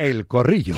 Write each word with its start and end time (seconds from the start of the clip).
El 0.00 0.26
Corrillo. 0.26 0.74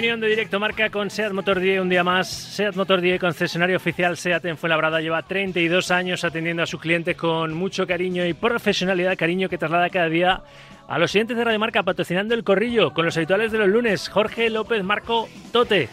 Opinión 0.00 0.20
de 0.20 0.28
Directo 0.28 0.58
Marca 0.58 0.88
con 0.88 1.10
SEAT 1.10 1.34
Motor 1.34 1.60
10 1.60 1.82
un 1.82 1.90
día 1.90 2.02
más. 2.02 2.26
SEAT 2.26 2.74
Motor 2.74 3.02
10, 3.02 3.20
concesionario 3.20 3.76
oficial 3.76 4.16
SEAT 4.16 4.46
en 4.46 4.56
Fuenlabrada, 4.56 5.02
lleva 5.02 5.22
32 5.22 5.90
años 5.90 6.24
atendiendo 6.24 6.62
a 6.62 6.66
sus 6.66 6.80
clientes 6.80 7.14
con 7.18 7.52
mucho 7.52 7.86
cariño 7.86 8.24
y 8.24 8.32
profesionalidad, 8.32 9.18
cariño 9.18 9.50
que 9.50 9.58
traslada 9.58 9.90
cada 9.90 10.08
día 10.08 10.40
a 10.88 10.98
los 10.98 11.10
siguientes 11.10 11.36
de 11.36 11.44
Radio 11.44 11.58
Marca, 11.58 11.82
patrocinando 11.82 12.34
el 12.34 12.44
corrillo 12.44 12.94
con 12.94 13.04
los 13.04 13.14
habituales 13.18 13.52
de 13.52 13.58
los 13.58 13.68
lunes, 13.68 14.08
Jorge 14.08 14.48
López 14.48 14.82
Marco 14.82 15.28
Tote. 15.52 15.90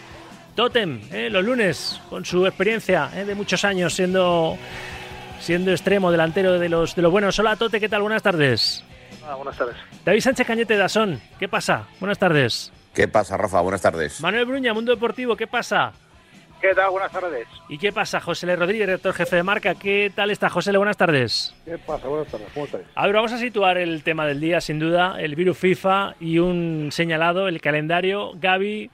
Totem, 0.55 1.02
¿eh? 1.12 1.30
los 1.30 1.44
lunes, 1.44 2.00
con 2.10 2.24
su 2.24 2.46
experiencia 2.48 3.10
¿eh? 3.14 3.26
de 3.26 3.36
muchos 3.36 3.66
años 3.66 3.94
siendo, 3.94 4.58
siendo 5.42 5.72
extremo 5.72 6.14
delantero 6.14 6.58
de 6.60 6.70
los, 6.70 6.96
de 6.96 7.02
los 7.02 7.12
buenos. 7.12 7.38
Hola 7.40 7.58
Tote, 7.58 7.82
¿qué 7.82 7.90
tal? 7.90 8.04
Buenas 8.04 8.24
tardes. 8.24 8.86
Ah, 9.28 9.36
buenas 9.36 9.58
tardes. 9.58 9.76
David 10.05 10.22
Sánchez 10.22 10.48
Cañete 10.48 10.78
Dasón, 10.78 11.20
¿qué 11.38 11.50
pasa? 11.50 11.88
Buenas 12.00 12.18
tardes. 12.18 12.72
¿Qué 12.98 13.08
pasa, 13.08 13.38
Rafa? 13.38 13.62
Buenas 13.62 13.84
tardes. 13.84 14.20
Manuel 14.22 14.46
Bruña, 14.46 14.74
Mundo 14.74 14.92
Deportivo, 14.92 15.36
¿qué 15.36 15.46
pasa? 15.46 15.91
¿Qué 16.60 16.74
tal? 16.74 16.90
Buenas 16.90 17.12
tardes. 17.12 17.48
¿Y 17.70 17.77
qué 17.77 17.91
pasa? 17.91 18.20
José 18.20 18.48
L. 18.48 18.55
Rodríguez, 18.55 18.88
director 18.88 19.13
jefe 19.13 19.35
de 19.35 19.44
marca. 19.44 19.76
¿Qué 19.76 20.12
tal 20.16 20.32
está, 20.32 20.49
José 20.49 20.71
L? 20.71 20.80
Buenas 20.80 20.98
tardes. 20.98 21.54
¿Qué 21.63 21.77
pasa? 21.77 22.08
Buenas 22.08 22.27
tardes. 22.27 22.48
¿Cómo 22.55 22.66
estáis? 22.66 22.86
A 22.96 23.05
ver, 23.05 23.16
vamos 23.16 23.32
a 23.34 23.38
situar 23.38 23.77
el 23.77 24.02
tema 24.02 24.26
del 24.26 24.40
día, 24.40 24.62
sin 24.62 24.80
duda, 24.80 25.21
el 25.21 25.36
virus 25.36 25.60
FIFA 25.60 26.16
y 26.20 26.40
un 26.40 26.90
señalado, 26.91 27.48
el 27.48 27.62
calendario. 27.62 28.32
Gaby, 28.34 28.90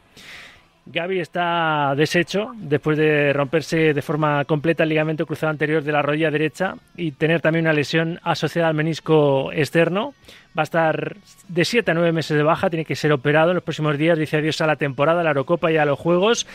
Gaby 0.85 1.19
está 1.21 1.93
deshecho 1.95 2.51
después 2.57 2.97
de 2.97 3.31
romperse 3.31 3.93
de 3.93 4.01
forma 4.01 4.43
completa 4.43 4.83
el 4.83 4.89
ligamento 4.89 5.25
cruzado 5.25 5.51
anterior 5.51 5.81
de 5.81 5.93
la 5.93 6.01
rodilla 6.01 6.29
derecha 6.29 6.75
y 6.97 7.13
tener 7.13 7.39
también 7.39 7.63
una 7.63 7.73
lesión 7.73 8.19
asociada 8.21 8.67
al 8.67 8.73
menisco 8.73 9.49
externo. 9.53 10.13
Va 10.57 10.61
a 10.61 10.63
estar 10.63 11.17
de 11.47 11.65
7 11.65 11.89
a 11.91 11.93
9 11.93 12.11
meses 12.11 12.37
de 12.37 12.43
baja, 12.43 12.69
tiene 12.69 12.85
que 12.85 12.95
ser 12.95 13.11
operado 13.11 13.49
en 13.51 13.55
los 13.55 13.63
próximos 13.63 13.97
días. 13.97 14.17
Dice 14.17 14.37
adiós 14.37 14.61
a 14.61 14.67
la 14.67 14.75
temporada, 14.75 15.21
a 15.21 15.23
la 15.23 15.31
Eurocopa 15.31 15.71
y 15.71 15.77
a 15.77 15.85
los 15.85 15.97
Juegos. 15.97 16.45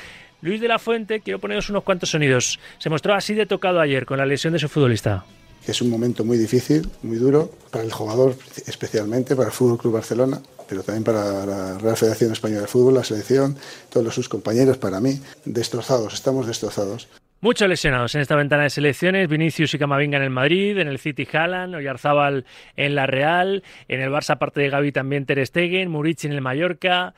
Luis 0.41 0.61
de 0.61 0.69
la 0.69 0.79
Fuente, 0.79 1.21
quiero 1.21 1.41
poneros 1.41 1.69
unos 1.69 1.83
cuantos 1.83 2.11
sonidos. 2.11 2.61
Se 2.79 2.89
mostró 2.91 3.15
así 3.15 3.35
de 3.35 3.47
tocado 3.47 3.81
ayer 3.81 4.07
con 4.07 4.19
la 4.19 4.27
lesión 4.27 4.53
de 4.53 4.61
su 4.61 4.69
futbolista. 4.69 5.25
Es 5.67 5.83
un 5.83 5.91
momento 5.91 6.25
muy 6.25 6.39
difícil, 6.39 6.89
muy 7.03 7.19
duro, 7.19 7.51
para 7.71 7.85
el 7.85 7.93
jugador 7.93 8.37
especialmente, 8.67 9.35
para 9.35 9.51
el 9.51 9.55
Club 9.55 9.93
Barcelona, 9.93 10.41
pero 10.69 10.83
también 10.83 11.05
para 11.05 11.45
la 11.45 11.79
Real 11.79 11.97
Federación 11.97 12.33
Española 12.33 12.63
de 12.63 12.67
Fútbol, 12.69 12.95
la 12.95 13.05
selección, 13.05 13.57
todos 13.91 14.15
sus 14.15 14.29
compañeros, 14.29 14.79
para 14.79 15.01
mí, 15.01 15.21
destrozados, 15.45 16.15
estamos 16.15 16.47
destrozados. 16.47 17.09
Muchos 17.41 17.69
lesionados 17.69 18.17
en 18.17 18.21
esta 18.21 18.35
ventana 18.35 18.65
de 18.65 18.71
selecciones. 18.71 19.29
Vinicius 19.29 19.73
y 19.73 19.79
Camavinga 19.79 20.17
en 20.17 20.25
el 20.25 20.31
Madrid, 20.31 20.77
en 20.77 20.89
el 20.89 20.99
City 20.99 21.25
Haaland, 21.33 21.77
Oyarzábal 21.77 22.45
en 22.75 22.97
la 22.97 23.07
Real, 23.07 23.63
en 23.87 24.01
el 24.01 24.11
Barça 24.11 24.31
aparte 24.31 24.61
de 24.61 24.71
Gaby 24.71 24.91
también 24.91 25.25
Ter 25.25 25.47
Stegen, 25.47 25.89
Murici 25.89 26.27
en 26.27 26.33
el 26.33 26.41
Mallorca. 26.41 27.15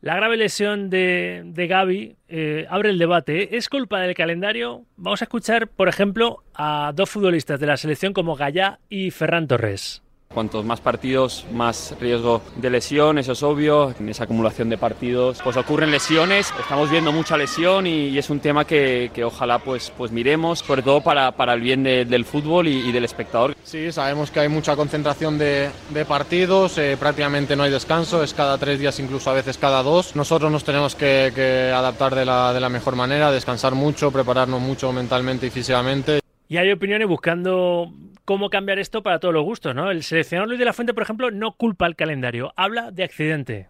La 0.00 0.16
grave 0.16 0.38
lesión 0.38 0.88
de, 0.88 1.52
Gaby 1.54 2.16
eh, 2.28 2.66
abre 2.70 2.88
el 2.88 2.98
debate. 2.98 3.58
¿Es 3.58 3.68
culpa 3.68 4.00
del 4.00 4.14
calendario? 4.14 4.86
Vamos 4.96 5.20
a 5.20 5.26
escuchar, 5.26 5.68
por 5.68 5.88
ejemplo, 5.88 6.42
a 6.54 6.92
dos 6.94 7.10
futbolistas 7.10 7.60
de 7.60 7.66
la 7.66 7.76
selección 7.76 8.14
como 8.14 8.36
Gallá 8.36 8.80
y 8.88 9.10
Ferran 9.10 9.46
Torres. 9.46 10.02
Cuantos 10.32 10.64
más 10.64 10.80
partidos, 10.80 11.44
más 11.52 11.96
riesgo 11.98 12.40
de 12.54 12.70
lesión, 12.70 13.18
eso 13.18 13.32
es 13.32 13.42
obvio. 13.42 13.92
En 13.98 14.08
esa 14.08 14.22
acumulación 14.24 14.68
de 14.68 14.78
partidos, 14.78 15.40
pues 15.42 15.56
ocurren 15.56 15.90
lesiones. 15.90 16.54
Estamos 16.60 16.88
viendo 16.88 17.10
mucha 17.10 17.36
lesión 17.36 17.84
y, 17.88 18.16
es 18.16 18.30
un 18.30 18.38
tema 18.38 18.64
que, 18.64 19.10
ojalá 19.24 19.58
pues, 19.58 19.92
pues 19.98 20.12
miremos, 20.12 20.60
sobre 20.60 20.82
todo 20.82 21.00
para, 21.00 21.32
para 21.32 21.54
el 21.54 21.60
bien 21.60 21.82
del 21.82 22.24
fútbol 22.24 22.68
y, 22.68 22.92
del 22.92 23.04
espectador. 23.04 23.56
Sí, 23.64 23.90
sabemos 23.90 24.30
que 24.30 24.38
hay 24.38 24.48
mucha 24.48 24.76
concentración 24.76 25.36
de, 25.36 25.72
partidos, 26.06 26.78
eh, 26.78 26.96
prácticamente 26.96 27.56
no 27.56 27.64
hay 27.64 27.72
descanso, 27.72 28.22
es 28.22 28.32
cada 28.32 28.56
tres 28.56 28.78
días, 28.78 29.00
incluso 29.00 29.30
a 29.30 29.34
veces 29.34 29.58
cada 29.58 29.82
dos. 29.82 30.14
Nosotros 30.14 30.52
nos 30.52 30.62
tenemos 30.62 30.94
que, 30.94 31.32
que 31.34 31.72
adaptar 31.74 32.14
de 32.14 32.24
la, 32.24 32.52
de 32.52 32.60
la 32.60 32.68
mejor 32.68 32.94
manera, 32.94 33.32
descansar 33.32 33.74
mucho, 33.74 34.12
prepararnos 34.12 34.60
mucho 34.60 34.92
mentalmente 34.92 35.48
y 35.48 35.50
físicamente. 35.50 36.20
Y 36.48 36.56
hay 36.56 36.70
opiniones 36.70 37.08
buscando 37.08 37.92
cómo 38.30 38.48
cambiar 38.48 38.78
esto 38.78 39.02
para 39.02 39.18
todos 39.18 39.34
los 39.34 39.44
gustos, 39.44 39.74
¿no? 39.74 39.90
El 39.90 40.04
seleccionador 40.04 40.50
Luis 40.50 40.60
de 40.60 40.64
la 40.64 40.72
Fuente, 40.72 40.94
por 40.94 41.02
ejemplo, 41.02 41.32
no 41.32 41.56
culpa 41.56 41.86
al 41.86 41.96
calendario, 41.96 42.52
habla 42.54 42.92
de 42.92 43.02
accidente. 43.02 43.66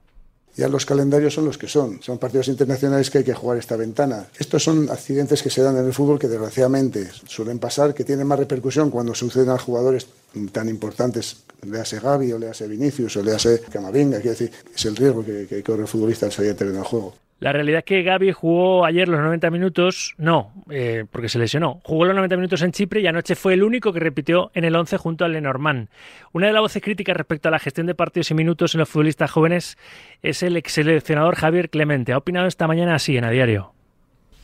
Ya 0.54 0.68
los 0.68 0.84
calendarios 0.84 1.32
son 1.32 1.46
los 1.46 1.56
que 1.56 1.66
son. 1.66 2.02
Son 2.02 2.18
partidos 2.18 2.48
internacionales 2.48 3.08
que 3.08 3.16
hay 3.16 3.24
que 3.24 3.32
jugar 3.32 3.56
esta 3.56 3.76
ventana. 3.76 4.26
Estos 4.38 4.62
son 4.62 4.90
accidentes 4.90 5.42
que 5.42 5.48
se 5.48 5.62
dan 5.62 5.78
en 5.78 5.86
el 5.86 5.94
fútbol 5.94 6.18
que 6.18 6.28
desgraciadamente 6.28 7.08
suelen 7.26 7.58
pasar, 7.58 7.94
que 7.94 8.04
tienen 8.04 8.26
más 8.26 8.38
repercusión 8.38 8.90
cuando 8.90 9.14
suceden 9.14 9.48
a 9.48 9.56
jugadores 9.56 10.08
tan 10.52 10.68
importantes, 10.68 11.42
le 11.66 11.80
hace 11.80 11.98
Gaby 11.98 12.30
o 12.34 12.38
le 12.38 12.50
hace 12.50 12.68
Vinicius 12.68 13.16
o 13.16 13.22
le 13.22 13.32
hace 13.32 13.62
Camavinga. 13.62 14.18
Quiero 14.18 14.32
decir, 14.32 14.52
es 14.74 14.84
el 14.84 14.94
riesgo 14.94 15.24
que, 15.24 15.46
que 15.46 15.62
corre 15.62 15.80
el 15.80 15.88
futbolista 15.88 16.26
al 16.26 16.32
salir 16.32 16.50
a 16.50 16.54
terreno 16.54 16.80
del 16.80 16.84
juego. 16.84 17.14
La 17.40 17.54
realidad 17.54 17.78
es 17.78 17.84
que 17.86 18.02
Gaby 18.02 18.32
jugó 18.32 18.84
ayer 18.84 19.08
los 19.08 19.18
90 19.18 19.50
minutos, 19.50 20.14
no, 20.18 20.52
eh, 20.70 21.06
porque 21.10 21.30
se 21.30 21.38
lesionó. 21.38 21.80
Jugó 21.84 22.04
los 22.04 22.14
90 22.14 22.36
minutos 22.36 22.60
en 22.60 22.70
Chipre 22.70 23.00
y 23.00 23.06
anoche 23.06 23.34
fue 23.34 23.54
el 23.54 23.62
único 23.62 23.94
que 23.94 23.98
repitió 23.98 24.50
en 24.52 24.64
el 24.64 24.76
11 24.76 24.98
junto 24.98 25.24
al 25.24 25.32
Lenormand. 25.32 25.88
Una 26.32 26.48
de 26.48 26.52
las 26.52 26.60
voces 26.60 26.82
críticas 26.82 27.16
respecto 27.16 27.48
a 27.48 27.50
la 27.50 27.58
gestión 27.58 27.86
de 27.86 27.94
partidos 27.94 28.30
y 28.30 28.34
minutos 28.34 28.74
en 28.74 28.80
los 28.80 28.90
futbolistas 28.90 29.30
jóvenes 29.30 29.78
es 30.22 30.42
el 30.42 30.54
ex 30.58 30.72
seleccionador 30.72 31.34
Javier 31.34 31.70
Clemente. 31.70 32.12
Ha 32.12 32.18
opinado 32.18 32.46
esta 32.46 32.66
mañana 32.66 32.96
así 32.96 33.16
en 33.16 33.24
A 33.24 33.30
Diario. 33.30 33.72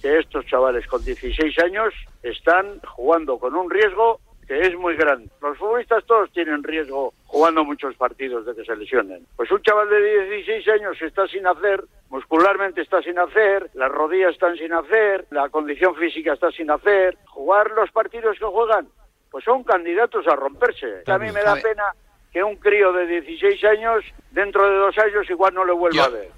Que 0.01 0.19
estos 0.19 0.47
chavales 0.47 0.87
con 0.87 1.05
16 1.05 1.59
años 1.59 1.93
están 2.23 2.81
jugando 2.81 3.39
con 3.39 3.55
un 3.55 3.71
riesgo 3.71 4.21
que 4.47 4.61
es 4.61 4.75
muy 4.77 4.97
grande. 4.97 5.29
Los 5.41 5.59
futbolistas 5.59 6.05
todos 6.07 6.31
tienen 6.33 6.63
riesgo 6.63 7.13
jugando 7.25 7.65
muchos 7.65 7.95
partidos 7.97 8.47
de 8.47 8.55
que 8.55 8.65
se 8.65 8.77
lesionen. 8.77 9.27
Pues 9.37 9.51
un 9.51 9.61
chaval 9.63 9.89
de 9.91 10.27
16 10.37 10.69
años 10.69 11.03
está 11.03 11.27
sin 11.27 11.47
hacer, 11.47 11.85
muscularmente 12.11 12.83
está 12.83 13.03
sin 13.03 13.19
hacer, 13.19 13.71
las 13.75 13.91
rodillas 13.91 14.33
están 14.33 14.57
sin 14.57 14.73
hacer, 14.73 15.27
la 15.31 15.49
condición 15.49 15.95
física 15.97 16.35
está 16.35 16.51
sin 16.53 16.71
hacer. 16.71 17.19
Jugar 17.27 17.71
los 17.73 17.91
partidos 17.91 18.39
que 18.39 18.45
juegan, 18.45 18.89
pues 19.31 19.45
son 19.45 19.65
candidatos 19.65 20.27
a 20.29 20.37
romperse. 20.37 21.03
A 21.07 21.19
mí 21.19 21.33
me 21.33 21.43
da 21.43 21.57
pena 21.57 21.85
que 22.33 22.43
un 22.43 22.57
crío 22.57 22.93
de 22.93 23.07
16 23.07 23.65
años, 23.65 24.05
dentro 24.31 24.69
de 24.69 24.77
dos 24.77 24.99
años, 24.99 25.29
igual 25.29 25.55
no 25.55 25.65
le 25.65 25.73
vuelva 25.73 26.05
a 26.05 26.09
ver. 26.09 26.29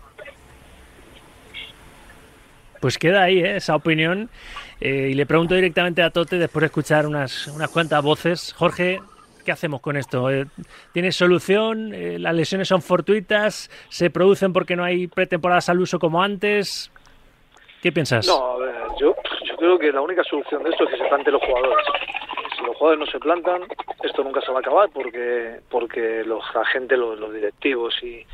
Pues 2.81 2.97
queda 2.97 3.25
ahí 3.25 3.41
¿eh? 3.41 3.57
esa 3.57 3.75
opinión. 3.75 4.31
Eh, 4.81 5.09
y 5.11 5.15
le 5.15 5.27
pregunto 5.27 5.55
directamente 5.55 6.03
a 6.03 6.11
Tote, 6.11 6.39
después 6.39 6.61
de 6.61 6.67
escuchar 6.67 7.07
unas, 7.07 7.49
unas 7.49 7.69
cuantas 7.71 8.03
voces, 8.03 8.55
Jorge, 8.57 9.01
¿qué 9.45 9.53
hacemos 9.53 9.81
con 9.81 9.97
esto? 9.97 10.31
Eh, 10.31 10.47
¿Tiene 10.93 11.11
solución? 11.11 11.93
Eh, 11.93 12.19
¿Las 12.19 12.35
lesiones 12.35 12.69
son 12.69 12.81
fortuitas? 12.81 13.71
¿Se 13.89 14.11
producen 14.11 14.53
porque 14.53 14.77
no 14.77 14.85
hay 14.85 15.09
pretemporadas 15.09 15.69
al 15.69 15.81
uso 15.81 15.99
como 15.99 16.23
antes? 16.23 16.93
¿Qué 17.83 17.91
piensas? 17.91 18.27
No, 18.27 18.53
a 18.53 18.59
ver, 18.59 18.75
yo, 19.01 19.15
yo 19.45 19.57
creo 19.57 19.79
que 19.79 19.93
la 19.93 20.01
única 20.01 20.23
solución 20.25 20.63
de 20.63 20.71
esto 20.71 20.85
es 20.85 20.91
que 20.91 20.99
se 20.99 21.09
planten 21.09 21.33
los 21.33 21.43
jugadores. 21.43 21.87
Si 22.57 22.65
los 22.65 22.77
jugadores 22.77 23.07
no 23.07 23.13
se 23.13 23.19
plantan, 23.19 23.63
esto 24.03 24.23
nunca 24.23 24.41
se 24.41 24.51
va 24.51 24.59
a 24.59 24.61
acabar 24.61 24.89
porque 24.93 25.61
porque 25.71 26.23
los 26.25 26.45
agentes, 26.55 26.99
los, 26.99 27.19
los 27.19 27.33
directivos 27.33 27.95
y, 28.03 28.25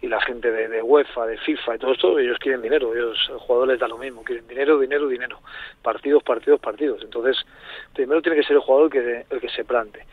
y 0.00 0.06
la 0.06 0.20
gente 0.20 0.50
de, 0.50 0.68
de, 0.68 0.82
UEFA, 0.82 1.26
de 1.26 1.38
FIFA 1.38 1.74
y 1.74 1.78
todo 1.78 1.92
esto, 1.92 2.18
ellos 2.18 2.38
quieren 2.38 2.62
dinero, 2.62 2.94
ellos, 2.94 3.18
los 3.30 3.42
jugadores 3.42 3.80
da 3.80 3.88
lo 3.88 3.98
mismo, 3.98 4.22
quieren 4.22 4.46
dinero, 4.46 4.78
dinero, 4.78 5.08
dinero, 5.08 5.40
partidos, 5.82 6.22
partidos, 6.22 6.60
partidos. 6.60 7.02
Entonces, 7.02 7.36
primero 7.94 8.22
tiene 8.22 8.38
que 8.38 8.44
ser 8.44 8.56
el 8.56 8.62
jugador 8.62 8.90
que, 8.90 9.24
el 9.28 9.40
que 9.40 9.48
se 9.48 9.64
plante. 9.64 10.04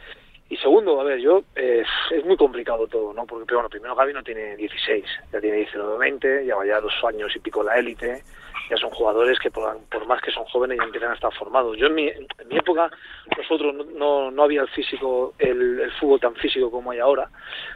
Y 0.48 0.58
segundo, 0.58 1.02
a 1.02 1.04
ver, 1.04 1.20
yo, 1.20 1.44
eh, 1.56 1.84
es 2.12 2.26
muy 2.26 2.38
complicado 2.38 2.88
todo, 2.88 3.14
¿no? 3.14 3.26
Porque, 3.26 3.56
bueno, 3.56 3.68
primero 3.70 3.96
Gaby 3.96 4.14
no 4.14 4.24
tiene 4.24 4.56
16, 4.56 5.04
ya 5.34 5.42
tiene 5.42 5.58
19, 5.58 5.98
20, 5.98 6.44
lleva 6.46 6.66
ya 6.66 6.80
dos 6.80 6.94
años 7.04 7.36
y 7.36 7.40
pico 7.40 7.64
la 7.64 7.76
élite, 7.76 8.22
ya 8.70 8.78
son 8.78 8.90
jugadores 8.92 9.40
que 9.40 9.52
por, 9.52 9.76
más 10.08 10.22
que 10.22 10.32
son 10.32 10.46
jóvenes 10.46 10.78
ya 10.78 10.86
empiezan 10.86 11.12
a 11.12 11.16
estar 11.16 11.34
formados. 11.34 11.78
Yo 11.78 11.88
en 11.88 11.96
mi, 11.96 12.08
en 12.08 12.48
mi 12.48 12.58
época 12.58 12.90
nosotros 13.38 13.74
no, 13.96 14.32
no, 14.32 14.44
había 14.44 14.62
el 14.62 14.68
físico, 14.70 15.34
el, 15.40 15.92
fútbol 16.00 16.20
tan 16.20 16.36
físico 16.36 16.72
como 16.72 16.92
hay 16.92 17.00
ahora, 17.00 17.30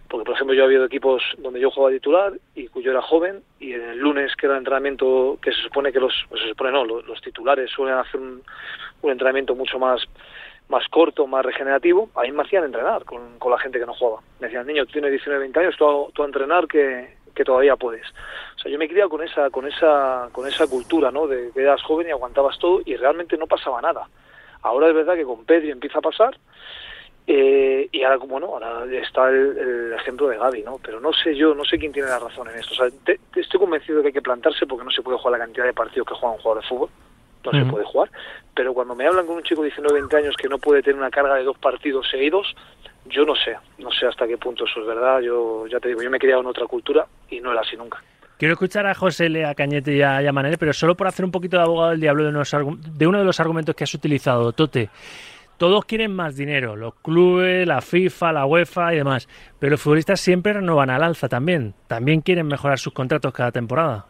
porque 0.07 0.25
por 0.25 0.35
ejemplo 0.35 0.55
yo 0.55 0.63
había 0.63 0.83
equipos 0.83 1.23
donde 1.37 1.59
yo 1.59 1.71
jugaba 1.71 1.93
titular 1.93 2.33
y 2.55 2.67
cuyo 2.67 2.91
era 2.91 3.01
joven 3.01 3.41
y 3.59 3.73
en 3.73 3.81
el 3.81 3.97
lunes 3.99 4.35
que 4.35 4.45
era 4.45 4.55
el 4.55 4.59
entrenamiento 4.59 5.37
que 5.41 5.51
se 5.51 5.61
supone 5.61 5.91
que 5.91 5.99
los, 5.99 6.13
se 6.31 6.49
supone 6.49 6.71
no, 6.71 6.85
los, 6.85 7.21
titulares 7.21 7.69
suelen 7.71 7.97
hacer 7.97 8.19
un, 8.19 8.41
un 9.01 9.11
entrenamiento 9.11 9.55
mucho 9.55 9.77
más 9.77 10.07
más 10.69 10.87
corto, 10.89 11.27
más 11.27 11.45
regenerativo, 11.45 12.09
ahí 12.15 12.31
me 12.31 12.43
hacían 12.43 12.63
entrenar 12.63 13.03
con, 13.03 13.39
con 13.39 13.51
la 13.51 13.59
gente 13.59 13.79
que 13.79 13.85
no 13.85 13.93
jugaba. 13.93 14.21
Me 14.39 14.47
decían, 14.47 14.67
niño, 14.67 14.85
tú 14.85 14.93
tienes 14.93 15.11
19, 15.11 15.41
20 15.41 15.59
años, 15.59 15.75
tú, 15.77 16.11
tú 16.13 16.23
a 16.23 16.25
entrenar 16.25 16.67
que, 16.67 17.17
que 17.35 17.43
todavía 17.43 17.75
puedes. 17.75 18.05
O 18.55 18.59
sea, 18.59 18.71
yo 18.71 18.77
me 18.77 18.85
he 18.85 18.89
criado 18.89 19.09
con 19.09 19.23
esa, 19.23 19.49
con 19.49 19.67
esa, 19.67 20.29
con 20.31 20.47
esa 20.47 20.67
cultura, 20.67 21.11
¿no? 21.11 21.27
De 21.27 21.51
que 21.53 21.61
eras 21.61 21.81
joven 21.83 22.07
y 22.07 22.11
aguantabas 22.11 22.57
todo 22.59 22.81
y 22.85 22.95
realmente 22.95 23.37
no 23.37 23.47
pasaba 23.47 23.81
nada. 23.81 24.07
Ahora 24.61 24.89
es 24.89 24.93
verdad 24.93 25.15
que 25.15 25.23
con 25.23 25.45
Pedri 25.45 25.71
empieza 25.71 25.99
a 25.99 26.01
pasar 26.01 26.37
eh, 27.31 27.87
y 27.91 28.01
ahora, 28.01 28.17
como 28.17 28.39
no, 28.39 28.47
ahora 28.47 28.85
está 28.91 29.29
el, 29.29 29.93
ejemplo 29.93 30.27
de 30.29 30.37
Gaby, 30.37 30.63
¿no? 30.63 30.79
Pero 30.83 30.99
no 30.99 31.13
sé 31.13 31.35
yo, 31.35 31.53
no 31.53 31.63
sé 31.63 31.77
quién 31.77 31.91
tiene 31.91 32.09
la 32.09 32.17
razón 32.17 32.49
en 32.49 32.55
esto. 32.55 32.73
O 32.73 32.75
sea, 32.75 32.87
estoy 33.35 33.59
convencido 33.59 33.97
de 33.97 34.01
que 34.01 34.07
hay 34.07 34.13
que 34.13 34.21
plantarse 34.23 34.65
porque 34.65 34.83
no 34.83 34.89
se 34.89 35.03
puede 35.03 35.19
jugar 35.19 35.33
la 35.39 35.45
cantidad 35.45 35.65
de 35.65 35.73
partidos 35.73 36.07
que 36.07 36.15
juega 36.15 36.35
un 36.35 36.41
jugador 36.41 36.63
de 36.63 36.67
fútbol. 36.67 36.89
No 37.43 37.51
se 37.51 37.65
puede 37.65 37.85
jugar. 37.85 38.09
Pero 38.53 38.73
cuando 38.73 38.95
me 38.95 39.07
hablan 39.07 39.25
con 39.25 39.37
un 39.37 39.43
chico 39.43 39.61
de 39.61 39.69
19 39.69 40.01
20 40.01 40.17
años 40.17 40.35
que 40.35 40.49
no 40.49 40.57
puede 40.57 40.81
tener 40.81 40.99
una 40.99 41.09
carga 41.09 41.35
de 41.35 41.43
dos 41.43 41.57
partidos 41.57 42.09
seguidos, 42.09 42.55
yo 43.05 43.25
no 43.25 43.35
sé. 43.35 43.55
No 43.77 43.91
sé 43.91 44.07
hasta 44.07 44.27
qué 44.27 44.37
punto 44.37 44.65
eso 44.65 44.81
es 44.81 44.87
verdad. 44.87 45.21
Yo 45.21 45.67
ya 45.67 45.79
te 45.79 45.89
digo, 45.89 46.01
yo 46.01 46.09
me 46.09 46.17
he 46.17 46.19
criado 46.19 46.41
en 46.41 46.47
otra 46.47 46.67
cultura 46.67 47.05
y 47.29 47.39
no 47.39 47.51
era 47.51 47.61
así 47.61 47.77
nunca. 47.77 48.03
Quiero 48.37 48.53
escuchar 48.53 48.87
a 48.87 48.95
José, 48.95 49.45
a 49.45 49.53
Cañete 49.53 49.95
y 49.95 50.01
a, 50.01 50.31
Manel, 50.31 50.57
pero 50.57 50.71
solo 50.71 50.95
por 50.95 51.07
hacer 51.07 51.25
un 51.25 51.31
poquito 51.31 51.57
de 51.57 51.63
abogado 51.63 51.89
del 51.91 51.99
diablo 51.99 52.23
de, 52.23 52.31
de 52.31 53.07
uno 53.07 53.19
de 53.19 53.25
los 53.25 53.39
argumentos 53.41 53.75
que 53.75 53.83
has 53.83 53.93
utilizado, 53.93 54.53
Tote. 54.53 54.89
Todos 55.57 55.83
quieren 55.83 56.15
más 56.15 56.37
dinero, 56.37 56.77
los 56.77 56.95
clubes, 56.95 57.67
la 57.67 57.81
FIFA, 57.81 58.31
la 58.31 58.45
UEFA 58.45 58.93
y 58.93 58.97
demás, 58.99 59.27
pero 59.59 59.71
los 59.71 59.81
futbolistas 59.81 60.21
siempre 60.21 60.53
renovan 60.53 60.89
al 60.89 61.03
alza 61.03 61.27
también. 61.27 61.73
También 61.87 62.21
quieren 62.21 62.47
mejorar 62.47 62.79
sus 62.79 62.93
contratos 62.93 63.33
cada 63.33 63.51
temporada. 63.51 64.05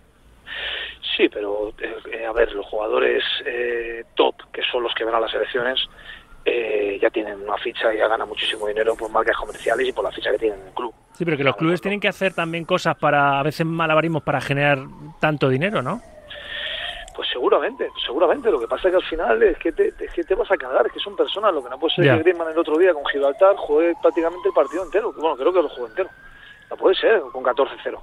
Sí, 1.16 1.30
pero 1.30 1.74
eh, 2.12 2.26
a 2.26 2.32
ver, 2.34 2.52
los 2.54 2.66
jugadores 2.66 3.24
eh, 3.46 4.04
top, 4.16 4.36
que 4.52 4.62
son 4.64 4.84
los 4.84 4.94
que 4.94 5.04
van 5.04 5.16
a 5.16 5.20
las 5.20 5.34
elecciones, 5.34 5.80
eh, 6.46 6.98
ya 7.02 7.10
tienen 7.10 7.42
una 7.42 7.58
ficha 7.58 7.94
y 7.94 7.98
ya 7.98 8.08
ganan 8.08 8.28
muchísimo 8.28 8.68
dinero 8.68 8.96
por 8.96 9.10
marcas 9.12 9.38
comerciales 9.38 9.88
y 9.88 9.92
por 9.92 10.04
la 10.04 10.12
ficha 10.12 10.32
que 10.32 10.38
tienen 10.38 10.60
en 10.62 10.68
el 10.68 10.74
club. 10.74 10.94
Sí, 11.14 11.26
pero 11.26 11.38
que 11.38 11.44
los 11.44 11.56
clubes 11.56 11.82
tienen 11.82 12.00
que 12.00 12.08
hacer 12.08 12.34
también 12.34 12.66
cosas 12.66 12.98
para, 12.98 13.40
a 13.40 13.44
veces 13.44 13.66
malabarismos 13.66 14.24
para 14.24 14.40
generar 14.40 14.80
tanto 15.20 15.50
dinero, 15.50 15.82
¿no? 15.82 16.02
Pues 17.16 17.28
seguramente, 17.34 17.90
seguramente. 18.06 18.50
Lo 18.50 18.62
que 18.62 18.68
pasa 18.68 18.88
es 18.88 18.94
que 18.94 19.04
al 19.04 19.10
final 19.10 19.44
es 19.44 19.58
que 19.58 19.74
te, 19.74 19.90
es 19.90 20.14
que 20.14 20.24
te 20.24 20.36
vas 20.36 20.50
a 20.50 20.56
cagar, 20.56 20.86
es 20.88 20.94
que 20.94 21.00
son 21.00 21.18
personas. 21.18 21.54
Lo 21.54 21.62
que 21.62 21.70
no 21.70 21.78
puede 21.78 21.94
ser 21.96 22.06
que 22.06 22.24
Griezmann 22.24 22.50
el 22.50 22.58
otro 22.58 22.78
día 22.78 22.94
con 22.94 23.06
Gibraltar 23.08 23.58
juegue 23.58 23.94
prácticamente 24.02 24.48
el 24.48 24.54
partido 24.54 24.86
entero. 24.86 25.12
Bueno, 25.12 25.36
creo 25.36 25.52
que 25.52 25.62
lo 25.62 25.68
jugó 25.68 25.88
entero. 25.88 26.10
No 26.70 26.78
puede 26.78 26.96
ser, 26.96 27.20
con 27.34 27.44
14-0. 27.44 28.00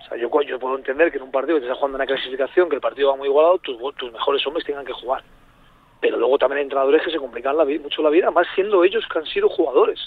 O 0.00 0.08
sea, 0.08 0.16
yo, 0.18 0.30
yo 0.42 0.58
puedo 0.58 0.76
entender 0.76 1.10
que 1.10 1.18
en 1.18 1.24
un 1.24 1.30
partido 1.30 1.56
que 1.56 1.62
te 1.62 1.66
estás 1.66 1.78
jugando 1.78 1.96
una 1.96 2.06
clasificación, 2.06 2.68
que 2.68 2.76
el 2.76 2.80
partido 2.80 3.10
va 3.10 3.16
muy 3.16 3.28
igualado, 3.28 3.58
tus, 3.58 3.76
tus 3.96 4.12
mejores 4.12 4.46
hombres 4.46 4.64
tengan 4.64 4.84
que 4.84 4.92
jugar. 4.92 5.22
Pero 6.00 6.18
luego 6.18 6.38
también 6.38 6.58
hay 6.58 6.62
entrenadores 6.64 7.02
que 7.02 7.10
se 7.10 7.18
complican 7.18 7.56
la 7.56 7.64
mucho 7.64 8.02
la 8.02 8.10
vida, 8.10 8.30
más 8.30 8.46
siendo 8.54 8.84
ellos 8.84 9.04
que 9.10 9.18
han 9.18 9.26
sido 9.26 9.48
jugadores. 9.48 9.98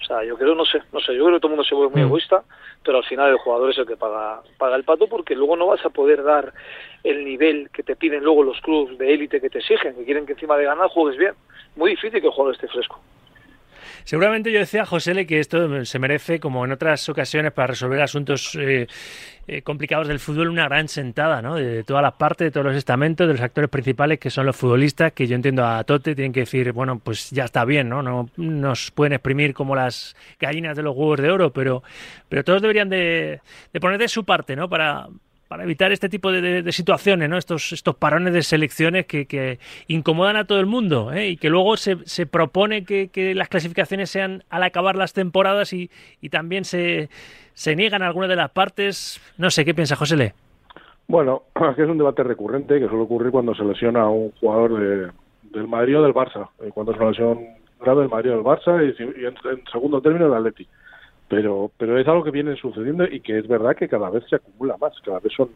O 0.00 0.04
sea, 0.04 0.24
yo 0.24 0.36
creo, 0.36 0.54
no 0.54 0.64
sé, 0.64 0.80
no 0.92 1.00
sé, 1.00 1.14
yo 1.14 1.24
creo 1.24 1.36
que 1.36 1.40
todo 1.40 1.48
el 1.48 1.56
mundo 1.56 1.64
se 1.64 1.74
vuelve 1.74 1.92
muy 1.92 2.02
mm. 2.02 2.06
egoísta, 2.06 2.42
pero 2.84 2.98
al 2.98 3.04
final 3.04 3.30
el 3.30 3.38
jugador 3.38 3.70
es 3.70 3.78
el 3.78 3.86
que 3.86 3.96
paga, 3.96 4.42
paga 4.56 4.76
el 4.76 4.84
pato 4.84 5.06
porque 5.08 5.34
luego 5.34 5.56
no 5.56 5.66
vas 5.66 5.84
a 5.84 5.90
poder 5.90 6.22
dar 6.22 6.52
el 7.04 7.24
nivel 7.24 7.68
que 7.70 7.82
te 7.82 7.96
piden 7.96 8.24
luego 8.24 8.42
los 8.42 8.60
clubes 8.60 8.96
de 8.96 9.12
élite 9.12 9.40
que 9.40 9.50
te 9.50 9.58
exigen, 9.58 9.94
que 9.94 10.04
quieren 10.04 10.24
que 10.24 10.32
encima 10.32 10.56
de 10.56 10.64
ganar 10.64 10.88
juegues 10.88 11.18
bien. 11.18 11.34
Muy 11.76 11.90
difícil 11.90 12.20
que 12.20 12.26
el 12.26 12.32
jugador 12.32 12.54
esté 12.54 12.68
fresco. 12.68 13.00
Seguramente 14.04 14.52
yo 14.52 14.58
decía, 14.58 14.84
José, 14.84 15.26
que 15.26 15.40
esto 15.40 15.84
se 15.84 15.98
merece, 15.98 16.40
como 16.40 16.64
en 16.64 16.72
otras 16.72 17.08
ocasiones, 17.08 17.52
para 17.52 17.68
resolver 17.68 18.00
asuntos 18.00 18.54
eh, 18.54 18.86
eh, 19.46 19.62
complicados 19.62 20.08
del 20.08 20.18
fútbol, 20.18 20.48
una 20.48 20.64
gran 20.64 20.88
sentada, 20.88 21.40
¿no? 21.40 21.54
De, 21.56 21.84
todas 21.84 22.02
las 22.02 22.14
partes, 22.14 22.46
de 22.46 22.50
todos 22.50 22.66
los 22.66 22.76
estamentos, 22.76 23.26
de 23.26 23.34
los 23.34 23.42
actores 23.42 23.70
principales, 23.70 24.18
que 24.18 24.30
son 24.30 24.46
los 24.46 24.56
futbolistas, 24.56 25.12
que 25.12 25.26
yo 25.26 25.34
entiendo 25.34 25.66
a 25.66 25.82
Tote, 25.84 26.14
tienen 26.14 26.32
que 26.32 26.40
decir, 26.40 26.72
bueno, 26.72 26.98
pues 26.98 27.30
ya 27.30 27.44
está 27.44 27.64
bien, 27.64 27.88
¿no? 27.88 28.02
No 28.02 28.28
nos 28.36 28.90
pueden 28.90 29.14
exprimir 29.14 29.54
como 29.54 29.74
las 29.74 30.16
gallinas 30.38 30.76
de 30.76 30.82
los 30.82 30.94
huevos 30.94 31.20
de 31.20 31.30
oro, 31.30 31.52
pero, 31.52 31.82
pero 32.28 32.44
todos 32.44 32.60
deberían 32.60 32.88
de, 32.88 33.40
de 33.72 33.80
poner 33.80 33.98
de 33.98 34.08
su 34.08 34.24
parte, 34.24 34.54
¿no? 34.54 34.68
Para, 34.68 35.08
para 35.48 35.64
evitar 35.64 35.90
este 35.92 36.10
tipo 36.10 36.30
de, 36.30 36.70
situaciones, 36.72 37.28
¿no? 37.28 37.38
Estos, 37.38 37.72
estos 37.72 37.96
parones 37.96 38.34
de 38.34 38.42
selecciones 38.42 39.06
que, 39.06 39.58
incomodan 39.88 40.36
a 40.36 40.44
todo 40.44 40.60
el 40.60 40.66
mundo 40.66 41.10
¿eh? 41.12 41.30
y 41.30 41.36
que 41.36 41.48
luego 41.48 41.76
se, 41.76 41.96
se 42.04 42.26
propone 42.26 42.84
que, 42.84 43.32
las 43.34 43.48
clasificaciones 43.48 44.10
sean 44.10 44.44
al 44.50 44.62
acabar 44.62 44.94
las 44.96 45.14
temporadas 45.14 45.72
y, 45.72 45.90
también 46.30 46.64
se, 46.64 47.08
se 47.54 47.74
niegan 47.74 48.02
algunas 48.02 48.28
de 48.28 48.36
las 48.36 48.50
partes. 48.50 49.20
No 49.38 49.50
sé, 49.50 49.64
¿qué 49.64 49.74
piensa 49.74 49.96
José 49.96 50.16
Le? 50.16 50.34
Bueno, 51.06 51.44
es 51.78 51.88
un 51.88 51.96
debate 51.96 52.22
recurrente 52.22 52.78
que 52.78 52.86
suele 52.86 53.04
ocurrir 53.04 53.32
cuando 53.32 53.54
se 53.54 53.64
lesiona 53.64 54.02
a 54.02 54.10
un 54.10 54.30
jugador 54.32 54.78
de, 54.78 55.10
del 55.58 55.66
Madrid 55.66 55.98
o 55.98 56.02
del 56.02 56.12
Barça. 56.12 56.50
Eh, 56.60 56.70
cuando 56.74 56.92
es 56.92 56.98
una 56.98 57.08
lesión 57.08 57.38
grave 57.80 58.02
del 58.02 58.10
Madrid 58.10 58.32
o 58.32 58.36
del 58.36 58.44
Barça 58.44 58.84
y, 58.84 59.02
en, 59.02 59.28
en, 59.28 59.64
segundo 59.72 60.02
término 60.02 60.26
del 60.26 60.34
Atleti 60.34 60.68
pero 61.28 61.70
pero 61.76 61.98
es 61.98 62.08
algo 62.08 62.24
que 62.24 62.30
viene 62.30 62.56
sucediendo 62.56 63.04
y 63.04 63.20
que 63.20 63.38
es 63.38 63.46
verdad 63.46 63.76
que 63.76 63.88
cada 63.88 64.10
vez 64.10 64.24
se 64.28 64.36
acumula 64.36 64.76
más, 64.78 64.92
cada 65.04 65.20
vez 65.20 65.32
son 65.36 65.50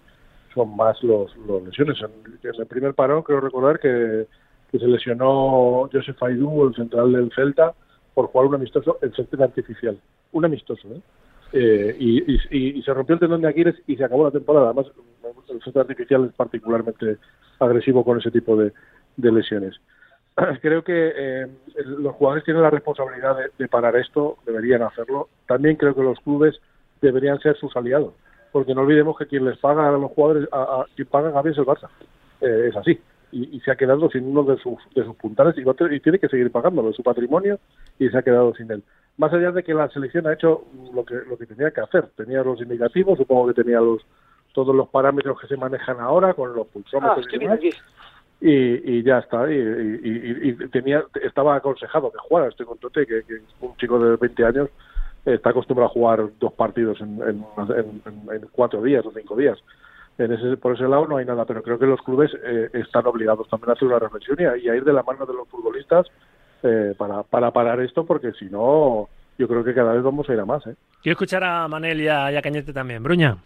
son 0.54 0.76
más 0.76 1.02
los, 1.02 1.34
los 1.46 1.62
lesiones. 1.62 1.98
En, 2.02 2.60
el 2.60 2.66
primer 2.66 2.94
parón 2.94 3.22
creo 3.22 3.40
recordar 3.40 3.80
que, 3.80 4.26
se 4.70 4.86
lesionó 4.86 5.88
Joseph 5.92 6.22
Aidú, 6.22 6.68
el 6.68 6.74
central 6.74 7.12
del 7.12 7.30
Celta, 7.34 7.74
por 8.14 8.28
jugar 8.28 8.48
un 8.48 8.54
amistoso 8.54 8.98
en 9.02 9.12
césped 9.12 9.40
artificial. 9.40 9.98
Un 10.32 10.46
amistoso, 10.46 10.88
¿eh? 10.88 11.00
eh 11.52 11.96
y, 11.98 12.78
y, 12.78 12.82
se 12.82 12.94
rompió 12.94 13.14
el 13.14 13.20
tendón 13.20 13.42
de 13.42 13.48
Aquiles 13.48 13.74
y 13.86 13.96
se 13.96 14.04
acabó 14.04 14.24
la 14.24 14.30
temporada. 14.30 14.66
Además, 14.66 14.86
el 15.50 15.62
césped 15.62 15.80
artificial 15.80 16.24
es 16.24 16.32
particularmente 16.34 17.18
agresivo 17.58 18.02
con 18.02 18.18
ese 18.18 18.30
tipo 18.30 18.56
de 18.56 18.72
lesiones. 19.16 19.78
creo 20.62 20.82
que 20.82 21.12
eh, 21.14 21.46
los 21.84 22.14
jugadores 22.14 22.44
tienen 22.44 22.62
la 22.62 22.70
responsabilidad 22.70 23.36
de, 23.58 23.68
parar 23.68 23.96
esto, 23.96 24.38
deberían 24.46 24.82
hacerlo. 24.82 25.28
También 25.46 25.76
creo 25.76 25.94
que 25.94 26.02
los 26.02 26.18
clubes 26.20 26.60
deberían 27.00 27.38
ser 27.40 27.56
sus 27.56 27.76
aliados, 27.76 28.14
porque 28.52 28.74
no 28.74 28.82
olvidemos 28.82 29.18
que 29.18 29.26
quien 29.26 29.44
les 29.44 29.58
paga 29.58 29.88
a 29.88 29.92
los 29.92 30.10
jugadores, 30.12 30.48
a, 30.52 30.84
quien 30.94 31.08
paga 31.08 31.38
a 31.38 31.48
es 31.48 31.58
el 31.58 31.64
Barça. 31.64 31.88
Eh, 32.40 32.66
es 32.68 32.76
así. 32.76 32.98
Y, 33.32 33.60
se 33.60 33.70
ha 33.70 33.76
quedado 33.76 34.10
sin 34.10 34.26
uno 34.26 34.42
de 34.42 34.58
sus, 34.58 34.76
de 34.94 35.04
sus 35.04 35.16
puntales 35.16 35.54
y, 35.56 35.62
y, 35.62 36.00
tiene 36.00 36.18
que 36.18 36.28
seguir 36.28 36.52
pagándolo, 36.52 36.88
de 36.88 36.94
su 36.94 37.02
patrimonio, 37.02 37.58
y 37.98 38.08
se 38.10 38.18
ha 38.18 38.22
quedado 38.22 38.54
sin 38.54 38.70
él. 38.70 38.82
Más 39.16 39.32
allá 39.32 39.52
de 39.52 39.62
que 39.62 39.72
la 39.72 39.88
selección 39.88 40.26
ha 40.26 40.34
hecho 40.34 40.66
lo 40.92 41.02
que, 41.04 41.14
lo 41.14 41.38
que 41.38 41.46
tenía 41.46 41.70
que 41.70 41.80
hacer. 41.80 42.08
Tenía 42.14 42.42
los 42.42 42.60
indicativos, 42.60 43.18
supongo 43.18 43.48
que 43.48 43.62
tenía 43.62 43.80
los 43.80 44.04
todos 44.52 44.74
los 44.74 44.88
parámetros 44.88 45.40
que 45.40 45.46
se 45.46 45.56
manejan 45.56 45.98
ahora 45.98 46.34
con 46.34 46.54
los 46.54 46.66
pulsómetros 46.66 47.26
ah, 47.26 47.36
y 47.36 47.38
demás 47.38 47.60
y, 48.44 49.02
ya 49.04 49.18
está. 49.18 49.50
Y, 49.50 50.54
tenía 50.70 51.04
estaba 51.22 51.56
aconsejado 51.56 52.10
que 52.10 52.18
jugara. 52.18 52.48
Estoy 52.48 52.66
con 52.66 52.78
Tote, 52.78 53.06
que, 53.06 53.22
un 53.60 53.76
chico 53.76 53.98
de 53.98 54.16
20 54.16 54.44
años 54.44 54.68
está 55.24 55.50
acostumbrado 55.50 55.88
a 55.88 55.92
jugar 55.92 56.28
dos 56.40 56.52
partidos 56.54 57.00
en, 57.00 57.44
cuatro 58.50 58.82
días 58.82 59.06
o 59.06 59.12
cinco 59.12 59.36
días. 59.36 59.58
En 60.18 60.32
ese, 60.32 60.56
por 60.56 60.74
ese 60.74 60.88
lado 60.88 61.06
no 61.06 61.16
hay 61.16 61.24
nada, 61.24 61.44
pero 61.44 61.62
creo 61.62 61.78
que 61.78 61.86
los 61.86 62.02
clubes 62.02 62.30
eh, 62.44 62.68
están 62.74 63.06
obligados 63.06 63.48
también 63.48 63.70
a 63.70 63.72
hacer 63.74 63.88
una 63.88 63.98
reflexión 63.98 64.38
y 64.40 64.68
a, 64.68 64.74
ir 64.74 64.84
de 64.84 64.92
la 64.92 65.02
mano 65.02 65.24
de 65.24 65.32
los 65.32 65.48
futbolistas 65.48 66.06
eh, 66.62 66.94
para, 66.98 67.22
para 67.22 67.50
parar 67.50 67.80
esto, 67.80 68.04
porque 68.04 68.32
si 68.32 68.46
no, 68.46 69.08
yo 69.38 69.48
creo 69.48 69.64
que 69.64 69.72
cada 69.72 69.94
vez 69.94 70.02
vamos 70.02 70.28
a 70.28 70.34
ir 70.34 70.40
a 70.40 70.44
más. 70.44 70.66
¿eh? 70.66 70.74
Quiero 71.00 71.14
escuchar 71.14 71.44
a 71.44 71.66
Manel 71.66 72.00
y 72.00 72.08
a, 72.08 72.30
y 72.30 72.36
a 72.36 72.42
Cañete 72.42 72.72
también. 72.72 73.02
Bruña. 73.02 73.38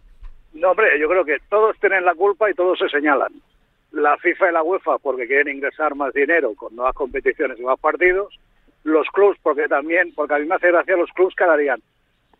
No, 0.54 0.70
hombre, 0.70 0.98
yo 0.98 1.08
creo 1.08 1.24
que 1.24 1.36
todos 1.50 1.76
tienen 1.78 2.04
la 2.04 2.14
culpa 2.14 2.50
y 2.50 2.54
todos 2.54 2.78
se 2.78 2.88
señalan 2.88 3.32
la 3.92 4.16
FIFA 4.18 4.50
y 4.50 4.52
la 4.52 4.62
UEFA 4.62 4.98
porque 4.98 5.26
quieren 5.26 5.56
ingresar 5.56 5.94
más 5.94 6.12
dinero 6.12 6.54
con 6.54 6.74
nuevas 6.74 6.94
competiciones 6.94 7.58
y 7.58 7.62
más 7.62 7.78
partidos, 7.78 8.38
los 8.84 9.08
clubs 9.08 9.38
porque 9.42 9.68
también, 9.68 10.12
porque 10.14 10.34
a 10.34 10.38
mí 10.38 10.46
me 10.46 10.54
hace 10.54 10.68
gracia 10.68 10.96
los 10.96 11.10
clubs 11.12 11.34
que 11.34 11.44
harían. 11.44 11.80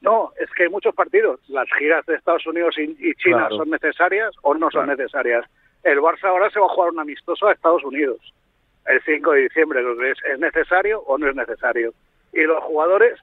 No, 0.00 0.32
es 0.38 0.50
que 0.50 0.64
hay 0.64 0.68
muchos 0.68 0.94
partidos. 0.94 1.40
Las 1.48 1.68
giras 1.78 2.04
de 2.06 2.14
Estados 2.14 2.46
Unidos 2.46 2.76
y 2.78 3.14
China 3.14 3.48
son 3.50 3.70
necesarias 3.70 4.34
o 4.42 4.54
no 4.54 4.70
son 4.70 4.86
necesarias. 4.88 5.44
El 5.82 6.00
Barça 6.00 6.24
ahora 6.24 6.50
se 6.50 6.60
va 6.60 6.66
a 6.66 6.68
jugar 6.68 6.90
un 6.90 7.00
amistoso 7.00 7.46
a 7.46 7.52
Estados 7.52 7.84
Unidos 7.84 8.20
el 8.86 9.02
5 9.02 9.32
de 9.32 9.40
diciembre. 9.42 9.80
¿Es, 10.10 10.18
¿Es 10.24 10.38
necesario 10.38 11.00
o 11.00 11.18
no 11.18 11.28
es 11.28 11.36
necesario? 11.36 11.92
Y 12.32 12.42
los 12.42 12.62
jugadores, 12.64 13.18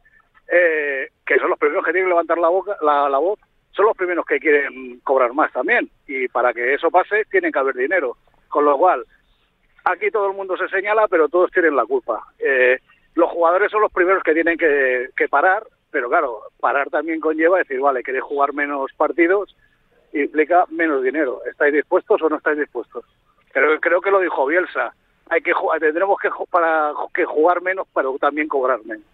eh, 0.52 1.10
que 1.26 1.38
son 1.40 1.50
los 1.50 1.60
primeros 1.60 1.86
que 1.86 1.92
tienen 1.92 2.08
que 2.08 2.14
levantar 2.14 2.38
la, 2.38 2.50
boca, 2.50 2.78
la, 2.82 3.10
la 3.10 3.18
voz, 3.18 3.40
son 3.76 3.86
los 3.86 3.98
primeros 3.98 4.26
que 4.26 4.40
quieren 4.40 5.00
cobrar 5.04 5.34
más 5.34 5.52
también. 5.52 5.90
Y 6.08 6.28
para 6.28 6.54
que 6.54 6.74
eso 6.74 6.92
pase, 6.92 7.26
tiene 7.30 7.52
que 7.52 7.60
haber 7.60 7.76
dinero. 7.76 8.18
Con 8.48 8.66
lo 8.66 8.78
cual, 8.78 9.04
aquí 9.84 10.12
todo 10.12 10.28
el 10.28 10.38
mundo 10.38 10.56
se 10.58 10.68
señala, 10.70 11.08
pero 11.08 11.28
todos 11.28 11.52
tienen 11.52 11.76
la 11.76 11.86
culpa. 11.86 12.24
Eh, 12.40 12.80
los 13.16 13.30
jugadores 13.30 13.72
son 13.72 13.82
los 13.82 13.92
primeros 13.92 14.24
que 14.24 14.34
tienen 14.34 14.58
que, 14.58 15.28
parar, 15.30 15.64
pero 15.92 16.10
claro, 16.10 16.42
parar 16.60 16.90
también 16.90 17.20
conlleva 17.20 17.60
decir, 17.60 17.80
vale, 17.80 18.04
queréis 18.04 18.24
jugar 18.24 18.54
menos 18.54 18.92
partidos, 18.96 19.56
implica 20.14 20.66
menos 20.70 21.04
dinero. 21.04 21.42
¿Estáis 21.50 21.74
dispuestos 21.74 22.22
o 22.22 22.30
no 22.30 22.38
estáis 22.38 22.60
dispuestos? 22.60 23.06
Creo, 23.52 23.80
creo 23.80 24.02
que 24.02 24.12
lo 24.12 24.20
dijo 24.20 24.46
Bielsa. 24.46 24.94
Hay 25.30 25.42
que 25.42 25.54
tendremos 25.80 26.20
que 26.20 26.30
para 26.52 26.92
que 27.14 27.26
jugar 27.26 27.62
menos, 27.62 27.88
pero 27.94 28.16
también 28.20 28.48
cobrar 28.48 28.84
menos 28.86 29.06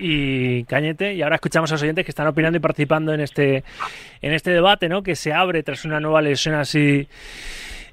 y 0.00 0.64
Cañete. 0.64 1.14
Y 1.14 1.22
ahora 1.22 1.36
escuchamos 1.36 1.70
a 1.70 1.74
los 1.74 1.82
oyentes 1.82 2.04
que 2.04 2.10
están 2.10 2.26
opinando 2.26 2.56
y 2.56 2.60
participando 2.60 3.12
en 3.12 3.20
este, 3.20 3.62
en 4.22 4.32
este 4.32 4.50
debate, 4.50 4.88
¿no? 4.88 5.02
Que 5.02 5.14
se 5.14 5.32
abre 5.32 5.62
tras 5.62 5.84
una 5.84 6.00
nueva 6.00 6.22
lesión 6.22 6.54
así 6.54 7.06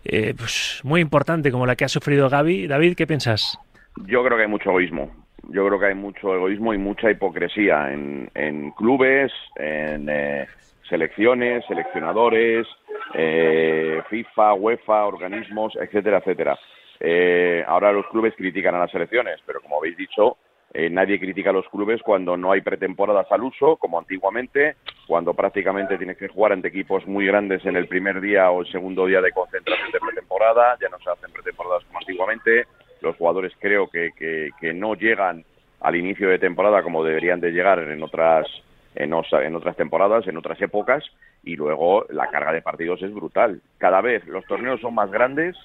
eh, 0.05 0.33
pues 0.37 0.79
muy 0.83 1.01
importante 1.01 1.51
como 1.51 1.65
la 1.65 1.75
que 1.75 1.85
ha 1.85 1.89
sufrido 1.89 2.29
Gaby. 2.29 2.67
David, 2.67 2.95
¿qué 2.95 3.05
piensas? 3.05 3.59
Yo 4.05 4.23
creo 4.23 4.37
que 4.37 4.43
hay 4.43 4.49
mucho 4.49 4.69
egoísmo. 4.69 5.11
yo 5.49 5.65
creo 5.67 5.79
que 5.79 5.87
hay 5.87 5.95
mucho 5.95 6.33
egoísmo 6.33 6.73
y 6.73 6.77
mucha 6.77 7.11
hipocresía 7.11 7.91
en, 7.91 8.29
en 8.33 8.71
clubes, 8.71 9.31
en 9.57 10.07
eh, 10.09 10.47
selecciones, 10.89 11.65
seleccionadores, 11.67 12.67
eh, 13.13 14.01
FIFA, 14.09 14.53
UEFA, 14.53 15.05
organismos, 15.05 15.75
etcétera, 15.75 16.19
etcétera. 16.19 16.57
Eh, 16.99 17.63
ahora 17.67 17.91
los 17.91 18.07
clubes 18.07 18.33
critican 18.35 18.75
a 18.75 18.79
las 18.79 18.91
selecciones, 18.91 19.39
pero 19.45 19.61
como 19.61 19.77
habéis 19.77 19.97
dicho, 19.97 20.37
eh, 20.77 20.91
nadie 20.91 21.19
critica 21.19 21.49
a 21.49 21.53
los 21.53 21.67
clubes 21.69 22.03
cuando 22.03 22.37
no 22.37 22.51
hay 22.51 22.61
pretemporadas 22.61 23.25
al 23.31 23.41
uso, 23.41 23.77
como 23.77 23.97
antiguamente, 23.97 24.75
cuando 25.07 25.33
prácticamente 25.33 25.97
tienes 25.97 26.17
que 26.17 26.27
jugar 26.27 26.51
ante 26.51 26.67
equipos 26.67 27.07
muy 27.07 27.25
grandes 27.25 27.65
en 27.65 27.75
el 27.75 27.87
primer 27.87 28.21
día 28.21 28.51
o 28.51 28.61
el 28.61 28.71
segundo 28.71 29.07
día 29.07 29.19
de 29.19 29.31
concentración 29.31 29.91
de 29.91 29.99
pretemporada, 29.99 30.77
ya 30.79 30.87
no 30.89 30.99
se 30.99 31.09
hacen 31.09 31.31
pretemporadas 31.31 31.83
como 31.85 31.97
antiguamente, 31.97 32.67
los 33.01 33.15
jugadores 33.15 33.53
creo 33.59 33.89
que, 33.89 34.11
que, 34.15 34.51
que 34.61 34.71
no 34.71 34.93
llegan 34.93 35.43
al 35.79 35.95
inicio 35.95 36.29
de 36.29 36.37
temporada 36.37 36.83
como 36.83 37.03
deberían 37.03 37.39
de 37.39 37.49
llegar 37.49 37.79
en 37.79 38.03
otras 38.03 38.45
en, 38.93 39.13
en 39.13 39.55
otras 39.55 39.75
temporadas, 39.77 40.27
en 40.27 40.37
otras 40.37 40.61
épocas, 40.61 41.03
y 41.43 41.55
luego 41.55 42.05
la 42.09 42.27
carga 42.27 42.53
de 42.53 42.61
partidos 42.61 43.01
es 43.01 43.11
brutal. 43.11 43.61
Cada 43.79 44.01
vez 44.01 44.23
los 44.27 44.45
torneos 44.45 44.79
son 44.81 44.93
más 44.93 45.09
grandes, 45.09 45.57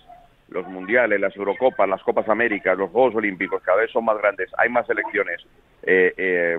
los 0.52 0.66
mundiales, 0.66 1.20
las 1.20 1.36
Eurocopas, 1.36 1.88
las 1.88 2.02
Copas 2.02 2.28
Américas, 2.28 2.76
los 2.76 2.90
Juegos 2.90 3.14
Olímpicos 3.14 3.62
cada 3.62 3.78
vez 3.78 3.90
son 3.90 4.04
más 4.04 4.18
grandes, 4.18 4.50
hay 4.58 4.68
más 4.68 4.86
selecciones, 4.86 5.40
eh, 5.82 6.12
eh, 6.16 6.58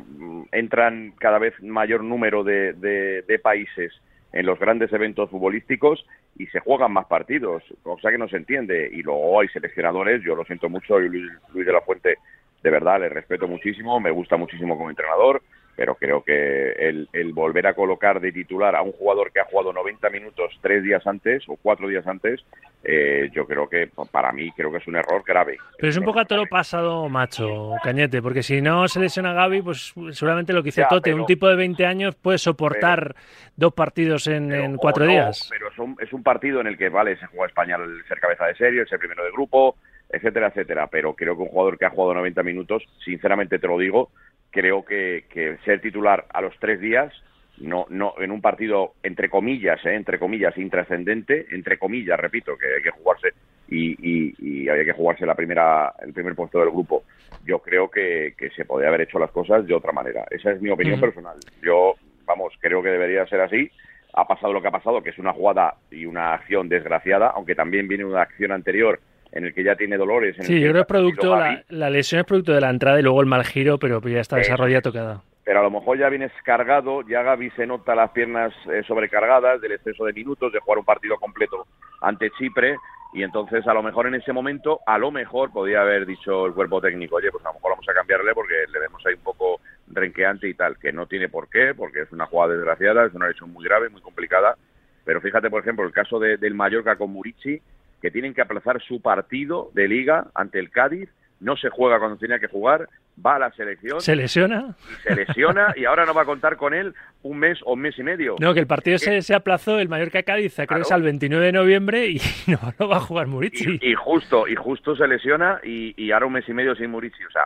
entran 0.52 1.14
cada 1.20 1.40
vez 1.40 1.54
mayor 1.62 2.04
número 2.04 2.44
de, 2.44 2.74
de, 2.74 3.22
de, 3.22 3.40
países 3.40 3.94
en 4.34 4.46
los 4.46 4.60
grandes 4.60 4.92
eventos 4.92 5.30
futbolísticos 5.30 6.06
y 6.38 6.48
se 6.48 6.60
juegan 6.60 6.92
más 6.92 7.06
partidos, 7.06 7.64
cosa 7.84 8.12
que 8.12 8.18
no 8.18 8.28
se 8.28 8.38
entiende. 8.38 8.90
Y 8.92 9.04
luego 9.04 9.40
hay 9.40 9.48
seleccionadores, 9.50 10.22
yo 10.24 10.36
lo 10.36 10.44
siento 10.44 10.70
mucho, 10.70 11.00
Luis, 11.00 11.32
Luis 11.54 11.66
de 11.66 11.74
la 11.74 11.82
Fuente, 11.82 12.18
de 12.64 12.70
verdad, 12.70 13.00
le 13.00 13.10
respeto 13.10 13.48
muchísimo, 13.48 14.00
me 14.00 14.12
gusta 14.12 14.38
muchísimo 14.38 14.78
como 14.78 14.90
entrenador, 14.90 15.42
pero 15.76 15.96
creo 15.96 16.24
que 16.24 16.72
el, 16.74 17.10
el, 17.14 17.34
volver 17.34 17.66
a 17.68 17.74
colocar 17.74 18.20
de 18.20 18.32
titular 18.32 18.76
a 18.76 18.82
un 18.82 18.92
jugador 18.92 19.32
que 19.32 19.40
ha 19.40 19.46
jugado 19.46 19.74
90 19.74 20.10
minutos 20.10 20.58
tres 20.62 20.84
días 20.84 21.06
antes 21.08 21.44
o 21.48 21.58
cuatro 21.62 21.88
días 21.88 22.06
antes, 22.06 22.46
eh, 22.84 23.30
yo 23.34 23.48
creo 23.48 23.68
que 23.68 23.90
para 24.12 24.32
mí 24.32 24.52
creo 24.52 24.72
que 24.72 24.78
es 24.78 24.88
un 24.88 24.96
error 24.96 25.24
grave. 25.26 25.58
Pero 25.78 25.90
es 25.90 25.98
un 25.98 26.04
poco 26.04 26.20
a 26.20 26.26
todo 26.26 26.46
pasado, 26.46 27.08
macho, 27.10 27.72
Cañete, 27.84 28.22
porque 28.22 28.44
si 28.44 28.62
no 28.62 28.88
se 28.88 29.00
lesiona 29.00 29.34
Gaby, 29.34 29.62
pues 29.62 29.94
seguramente 30.12 30.54
lo 30.54 30.62
que 30.62 30.72
Ya, 30.72 30.88
Tote, 30.88 31.12
pero- 31.12 31.22
un 31.22 31.26
tipo 31.26 31.48
de 31.48 31.56
20 31.56 31.86
años 31.86 32.16
puede 32.16 32.38
soportar 32.38 33.16
dos 33.56 33.74
partidos 33.74 34.28
en, 34.28 34.50
Pero- 34.50 34.64
en 34.64 34.76
o 34.76 34.78
cuatro 34.78 35.06
no, 35.06 35.12
días. 35.12 35.48
Pero 35.50 35.70
es 35.72 35.80
un, 35.80 35.96
es 36.00 36.14
un 36.14 36.24
partido 36.24 36.62
en 36.62 36.68
el 36.68 36.78
que, 36.78 36.90
vale, 36.90 37.18
se 37.18 37.26
juega 37.28 37.48
España 37.48 37.76
al 37.76 38.04
ser 38.08 38.20
cabeza 38.20 38.46
de 38.46 38.56
serie, 38.56 38.86
ser 38.86 39.00
primero 39.00 39.24
de 39.24 39.32
grupo, 39.32 39.76
etcétera, 40.10 40.48
etcétera. 40.48 40.88
Pero 40.88 41.14
creo 41.16 41.36
que 41.36 41.44
un 41.44 41.50
jugador 41.50 41.78
que 41.80 41.86
ha 41.86 41.90
jugado 41.90 42.14
90 42.16 42.44
minutos, 42.44 42.84
sinceramente 43.04 43.58
te 43.60 43.68
lo 43.68 43.78
digo, 43.80 44.12
creo 44.54 44.86
que, 44.86 45.26
que 45.30 45.58
ser 45.66 45.82
titular 45.82 46.26
a 46.32 46.42
los 46.42 46.58
tres 46.60 46.80
días, 46.80 47.12
no, 47.58 47.86
no, 47.90 48.14
en 48.20 48.32
un 48.32 48.40
partido 48.40 48.94
entre 49.02 49.30
comillas, 49.30 49.84
eh, 49.86 49.96
entre 49.96 50.20
comillas, 50.20 50.58
intrascendente, 50.58 51.48
entre 51.52 51.78
comillas, 51.78 52.20
repito, 52.20 52.56
que 52.58 52.76
hay 52.76 52.84
que 52.84 52.92
jugarse 52.92 53.30
y, 53.68 53.92
y, 54.00 54.36
y 54.40 54.70
había 54.70 54.86
que 54.86 54.94
jugarse 54.94 55.26
la 55.26 55.36
primera, 55.36 55.94
el 56.02 56.14
primer 56.14 56.36
puesto 56.36 56.60
del 56.60 56.70
grupo. 56.70 57.04
Yo 57.44 57.60
creo 57.60 57.90
que, 57.90 58.36
que 58.38 58.52
se 58.52 58.66
podría 58.66 58.90
haber 58.90 59.02
hecho 59.02 59.20
las 59.20 59.32
cosas 59.32 59.66
de 59.66 59.74
otra 59.74 59.92
manera. 59.92 60.26
Esa 60.30 60.52
es 60.52 60.62
mi 60.62 60.70
opinión 60.70 61.00
personal. 61.00 61.38
Yo, 61.62 61.96
vamos, 62.26 62.54
creo 62.60 62.82
que 62.82 62.90
debería 62.90 63.26
ser 63.26 63.42
así. 63.42 63.70
Ha 64.14 64.28
pasado 64.28 64.54
lo 64.54 64.62
que 64.62 64.68
ha 64.68 64.72
pasado, 64.72 65.02
que 65.02 65.10
es 65.10 65.18
una 65.18 65.34
jugada 65.34 65.76
y 65.90 66.06
una 66.06 66.36
acción 66.36 66.70
desgraciada, 66.70 67.30
aunque 67.36 67.56
también 67.56 67.88
viene 67.88 68.06
una 68.06 68.22
acción 68.22 68.52
anterior 68.52 69.00
en 69.34 69.46
el 69.46 69.54
que 69.54 69.64
ya 69.64 69.76
tiene 69.76 69.98
dolores. 69.98 70.38
En 70.40 70.46
Sí, 70.46 70.54
el 70.54 70.60
yo 70.62 70.66
creo 70.70 70.74
que 70.76 70.80
es 70.82 70.88
producto, 70.88 71.36
la, 71.36 71.64
la 71.70 71.90
lesión 71.90 72.20
es 72.22 72.26
producto 72.26 72.54
de 72.54 72.62
la 72.62 72.70
entrada 72.70 73.00
y 73.00 73.04
luego 73.04 73.20
el 73.20 73.28
mal 73.28 73.44
giro, 73.44 73.78
pero 73.80 74.00
ya 74.02 74.20
está 74.22 74.40
esa 74.40 74.56
rodilla 74.56 74.82
tocada. 74.82 75.22
pero 75.44 75.60
a 75.60 75.64
lo 75.64 75.72
mejor 75.72 75.98
ya 75.98 76.08
vienes 76.10 76.32
cargado, 76.46 77.02
ya 77.08 77.22
Gaby 77.24 77.50
se 77.52 77.66
nota 77.68 77.96
las 77.96 78.12
piernas 78.12 78.54
eh, 78.72 78.82
sobrecargadas 78.88 79.60
del 79.60 79.74
exceso 79.74 80.06
de 80.06 80.14
minutos, 80.14 80.54
de 80.54 80.60
jugar 80.60 80.78
un 80.80 80.86
partido 80.86 81.18
completo 81.18 81.68
ante 82.02 82.30
Chipre, 82.38 82.76
y 83.14 83.24
entonces 83.24 83.68
a 83.68 83.74
lo 83.74 83.84
mejor 83.84 84.08
en 84.08 84.16
ese 84.16 84.32
momento, 84.34 84.80
a 84.88 84.98
lo 84.98 85.12
mejor 85.12 85.52
podía 85.52 85.82
haber 85.82 86.06
dicho 86.06 86.46
el 86.48 86.54
cuerpo 86.54 86.80
técnico, 86.82 87.18
oye, 87.18 87.30
pues 87.32 87.44
a 87.46 87.50
lo 87.50 87.56
mejor 87.56 87.72
vamos 87.72 87.90
a 87.90 87.94
cambiarle 87.94 88.34
porque 88.34 88.54
le 88.72 88.80
vemos 88.80 89.06
ahí 89.06 89.14
un 89.16 89.22
poco 89.24 89.60
renqueante 89.88 90.48
y 90.48 90.54
tal, 90.54 90.78
que 90.80 90.92
no 90.94 91.06
tiene 91.08 91.28
por 91.30 91.50
qué, 91.50 91.74
porque 91.76 92.02
es 92.02 92.12
una 92.12 92.26
jugada 92.26 92.54
desgraciada, 92.54 93.06
es 93.06 93.14
una 93.14 93.28
lesión 93.28 93.52
muy 93.52 93.66
grave, 93.66 93.90
muy 93.90 94.02
complicada, 94.02 94.56
pero 95.06 95.22
fíjate, 95.22 95.50
por 95.50 95.62
ejemplo, 95.62 95.86
el 95.86 95.92
caso 95.92 96.18
de- 96.20 96.38
del 96.38 96.54
Mallorca 96.56 96.96
con 96.96 97.12
Murici, 97.12 97.62
que 98.04 98.12
tienen 98.12 98.34
que 98.36 98.42
aplazar 98.42 98.80
su 98.84 99.02
partido 99.02 99.72
de 99.74 99.88
liga 99.88 100.28
ante 100.36 100.60
el 100.60 100.70
Cádiz, 100.70 101.10
no 101.40 101.58
se 101.58 101.70
juega 101.70 101.98
cuando 102.00 102.18
tenía 102.18 102.38
que 102.38 102.48
jugar, 102.48 102.88
va 103.26 103.36
a 103.36 103.40
la 103.40 103.52
selección 103.54 104.00
¿Se 104.02 104.16
lesiona? 104.16 104.76
y 104.92 105.02
se 105.08 105.16
lesiona 105.16 105.74
y 105.76 105.86
ahora 105.86 106.06
no 106.06 106.14
va 106.14 106.22
a 106.22 106.26
contar 106.26 106.56
con 106.58 106.74
él 106.74 106.94
un 107.22 107.40
mes 107.40 107.60
o 107.64 107.74
un 107.74 107.80
mes 107.82 107.98
y 107.98 108.04
medio. 108.04 108.36
No, 108.40 108.54
que 108.54 108.60
el 108.60 108.68
partido 108.68 108.98
se, 108.98 109.22
se 109.22 109.34
aplazó, 109.34 109.80
el 109.80 109.88
Mallorca-Cádiz, 109.90 110.54
creo 110.56 110.68
que 110.68 110.74
es 110.82 110.88
Claro. 110.88 110.96
al 110.96 111.02
29 111.04 111.46
de 111.48 111.52
noviembre 111.54 112.08
y 112.08 112.18
no, 112.48 112.60
no 112.80 112.88
va 112.90 112.98
a 112.98 113.02
jugar 113.02 113.28
Murici. 113.28 113.80
y, 113.82 113.92
y 113.92 113.94
justo 113.96 114.48
y 114.48 114.56
justo 114.56 114.96
se 114.96 115.08
lesiona 115.08 115.60
y, 115.64 115.94
y 116.02 116.12
ahora 116.12 116.26
un 116.28 116.34
mes 116.34 116.48
y 116.50 116.54
medio 116.54 116.76
sin 116.76 116.92
Murici, 116.92 117.24
o 117.24 117.32
sea, 117.32 117.46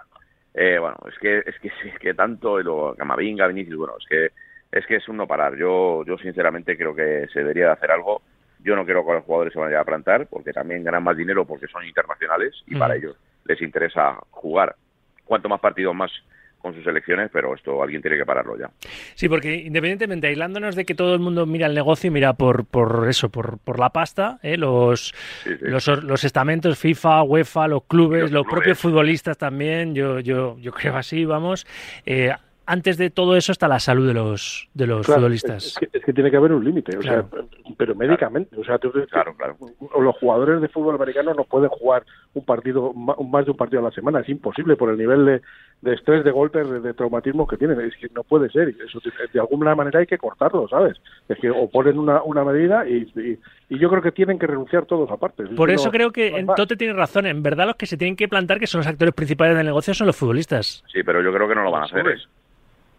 eh, 0.56 0.80
bueno, 0.80 0.98
es 1.08 1.18
que 1.20 1.38
es 1.46 1.56
que 1.60 1.68
es 1.90 2.00
que 2.00 2.14
tanto 2.16 2.60
y 2.60 2.64
luego 2.64 2.96
Camavinga, 2.96 3.46
Vinicius, 3.48 3.78
bueno, 3.78 3.94
es 4.00 4.06
que 4.08 4.32
es 4.72 4.86
que 4.88 4.96
es 4.98 5.08
un 5.08 5.18
no 5.18 5.28
parar. 5.28 5.56
Yo 5.56 6.04
yo 6.06 6.18
sinceramente 6.18 6.76
creo 6.76 6.96
que 6.96 7.28
se 7.32 7.40
debería 7.40 7.68
de 7.68 7.72
hacer 7.74 7.92
algo. 7.92 8.22
Yo 8.68 8.76
no 8.76 8.86
creo 8.86 9.06
que 9.06 9.14
los 9.14 9.24
jugadores 9.24 9.54
se 9.54 9.60
vayan 9.60 9.80
a 9.80 9.86
plantar 9.86 10.28
porque 10.28 10.52
también 10.52 10.84
ganan 10.84 11.02
más 11.04 11.16
dinero 11.16 11.46
porque 11.46 11.68
son 11.68 11.86
internacionales 11.86 12.54
y 12.68 12.76
Mm. 12.76 12.80
para 12.80 12.96
ellos 12.98 13.16
les 13.46 13.62
interesa 13.62 14.18
jugar 14.30 14.76
cuanto 15.24 15.48
más 15.48 15.62
partidos 15.62 15.96
más 15.96 16.12
con 16.60 16.74
sus 16.74 16.84
selecciones, 16.84 17.30
pero 17.32 17.54
esto 17.54 17.82
alguien 17.82 18.02
tiene 18.02 18.18
que 18.18 18.26
pararlo 18.26 18.58
ya. 18.58 18.70
Sí, 19.16 19.30
porque 19.30 19.56
independientemente, 19.56 20.28
aislándonos 20.28 20.76
de 20.76 20.86
que 20.86 20.96
todo 20.96 21.14
el 21.14 21.20
mundo 21.22 21.46
mira 21.46 21.68
el 21.68 21.74
negocio 21.76 22.08
y 22.08 22.12
mira 22.12 22.34
por, 22.34 22.66
por 22.66 23.06
eso, 23.08 23.30
por, 23.30 23.60
por 23.60 23.80
la 23.80 23.92
pasta, 23.92 24.40
¿eh? 24.42 24.58
los, 24.58 25.14
Sí, 25.44 25.52
sí. 25.56 25.66
los, 25.66 25.88
los 26.04 26.24
estamentos 26.26 26.78
FIFA, 26.80 27.24
UEFA, 27.24 27.68
los 27.68 27.84
clubes, 27.86 28.24
Los 28.24 28.32
los, 28.32 28.42
clubes. 28.44 28.54
propios 28.56 28.80
futbolistas 28.80 29.38
también, 29.38 29.94
yo, 29.96 30.20
yo, 30.20 30.58
yo 30.60 30.72
creo 30.74 30.98
así, 30.98 31.24
vamos. 31.26 31.66
Eh, 32.06 32.34
antes 32.68 32.98
de 32.98 33.10
todo 33.10 33.36
eso 33.36 33.52
está 33.52 33.68
la 33.68 33.80
salud 33.80 34.06
de 34.08 34.14
los, 34.14 34.70
de 34.74 34.86
los 34.88 35.06
Claro, 35.06 35.22
futbolistas. 35.22 35.66
Es 35.68 35.76
que, 35.80 35.98
es 35.98 36.04
que 36.06 36.14
tiene 36.14 36.30
que 36.30 36.38
haber 36.38 36.52
un 36.52 36.64
límite, 36.64 36.96
o 36.98 37.00
Claro. 37.00 37.28
sea, 37.32 37.42
pero 37.78 37.96
médicamente. 37.96 38.56
O 38.60 38.64
sea, 38.64 38.78
tú- 38.78 38.92
Claro, 39.10 39.36
claro. 39.36 39.56
o 39.80 40.02
los 40.02 40.16
jugadores 40.18 40.62
de 40.62 40.68
fútbol 40.68 40.96
americano 40.96 41.34
no 41.34 41.44
pueden 41.46 41.70
jugar 41.70 42.04
un 42.34 42.46
partido 42.46 42.94
ma- 42.94 43.16
más 43.28 43.46
de 43.46 43.52
un 43.52 43.58
partido 43.58 43.80
a 43.80 43.84
la 43.86 43.92
semana, 43.92 44.20
es 44.20 44.30
imposible 44.30 44.76
por 44.76 44.90
el 44.92 44.98
nivel 44.98 45.26
de, 45.26 45.42
de 45.82 45.94
estrés, 45.96 46.24
de 46.24 46.32
golpes, 46.32 46.70
de, 46.70 46.80
de 46.82 46.94
traumatismos 46.94 47.48
que 47.48 47.58
tienen. 47.58 47.80
Es 47.82 47.96
que 47.96 48.10
no 48.14 48.24
puede 48.24 48.50
ser. 48.50 48.70
Eso 48.70 49.00
de, 49.34 49.40
alguna 49.40 49.74
manera 49.76 50.00
hay 50.00 50.06
que 50.08 50.18
cortarlo, 50.18 50.68
¿sabes? 50.68 50.98
Es 51.30 51.38
que 51.40 51.50
o 51.50 51.70
ponen 51.70 51.98
una, 51.98 52.22
una 52.24 52.44
medida 52.44 52.88
y, 52.88 53.10
y, 53.16 53.40
y 53.76 53.80
yo 53.80 53.90
creo 53.90 54.02
que 54.02 54.12
tienen 54.12 54.38
que 54.40 54.48
renunciar 54.48 54.86
todos 54.86 55.10
aparte. 55.10 55.44
Es 55.44 55.50
Por 55.52 55.72
eso 55.72 55.86
no- 55.86 55.92
creo 55.92 56.12
que 56.12 56.44
no. 56.44 56.54
Tote 56.56 56.76
tiene 56.76 56.94
razón. 56.94 57.26
En 57.26 57.42
verdad, 57.42 57.66
los 57.68 57.76
que 57.76 57.86
se 57.86 57.98
tienen 57.98 58.16
que 58.16 58.28
plantar, 58.28 58.60
que 58.60 58.68
son 58.68 58.80
los 58.80 58.88
actores 58.88 59.14
principales 59.14 59.56
del 59.56 59.66
negocio, 59.66 59.94
son 59.94 60.08
los 60.08 60.16
futbolistas. 60.18 60.84
Sí, 60.92 61.04
pero 61.04 61.22
yo 61.22 61.32
creo 61.34 61.48
que 61.48 61.56
no 61.56 61.64
lo 61.64 61.72
van 61.72 61.84
a 61.84 61.86
hacer. 61.86 62.00
Hombre. 62.00 62.18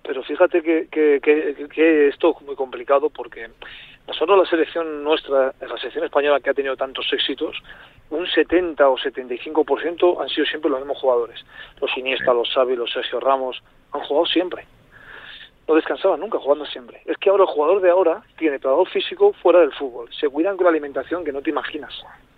Pero 0.08 0.22
fíjate 0.22 0.62
que, 0.62 0.88
que, 0.90 1.20
que, 1.22 1.68
que 1.68 2.08
esto 2.08 2.34
es 2.34 2.46
muy 2.46 2.56
complicado 2.56 3.10
porque 3.10 3.50
nosotros 4.06 4.38
la 4.38 4.48
selección 4.48 5.04
nuestra, 5.04 5.52
la 5.60 5.76
selección 5.76 6.02
española 6.02 6.40
que 6.40 6.48
ha 6.48 6.54
tenido 6.54 6.78
tantos 6.78 7.12
éxitos, 7.12 7.54
un 8.08 8.26
70 8.26 8.88
o 8.88 8.96
75% 8.96 10.22
han 10.22 10.28
sido 10.30 10.46
siempre 10.46 10.70
los 10.70 10.80
mismos 10.80 10.96
jugadores. 10.96 11.44
Los 11.78 11.94
Iniesta, 11.98 12.32
los 12.32 12.48
Xavi, 12.48 12.74
los 12.74 12.90
Sergio 12.90 13.20
Ramos, 13.20 13.62
han 13.92 14.00
jugado 14.00 14.24
siempre. 14.24 14.66
No 15.68 15.74
descansaban 15.74 16.20
nunca, 16.20 16.38
jugando 16.38 16.64
siempre. 16.64 17.02
Es 17.04 17.18
que 17.18 17.28
ahora 17.28 17.42
el 17.42 17.50
jugador 17.50 17.82
de 17.82 17.90
ahora 17.90 18.22
tiene 18.38 18.58
preparador 18.58 18.88
físico 18.88 19.34
fuera 19.34 19.60
del 19.60 19.74
fútbol. 19.74 20.08
Se 20.18 20.30
cuidan 20.30 20.56
con 20.56 20.64
la 20.64 20.70
alimentación 20.70 21.22
que 21.22 21.32
no 21.32 21.42
te 21.42 21.50
imaginas. 21.50 21.92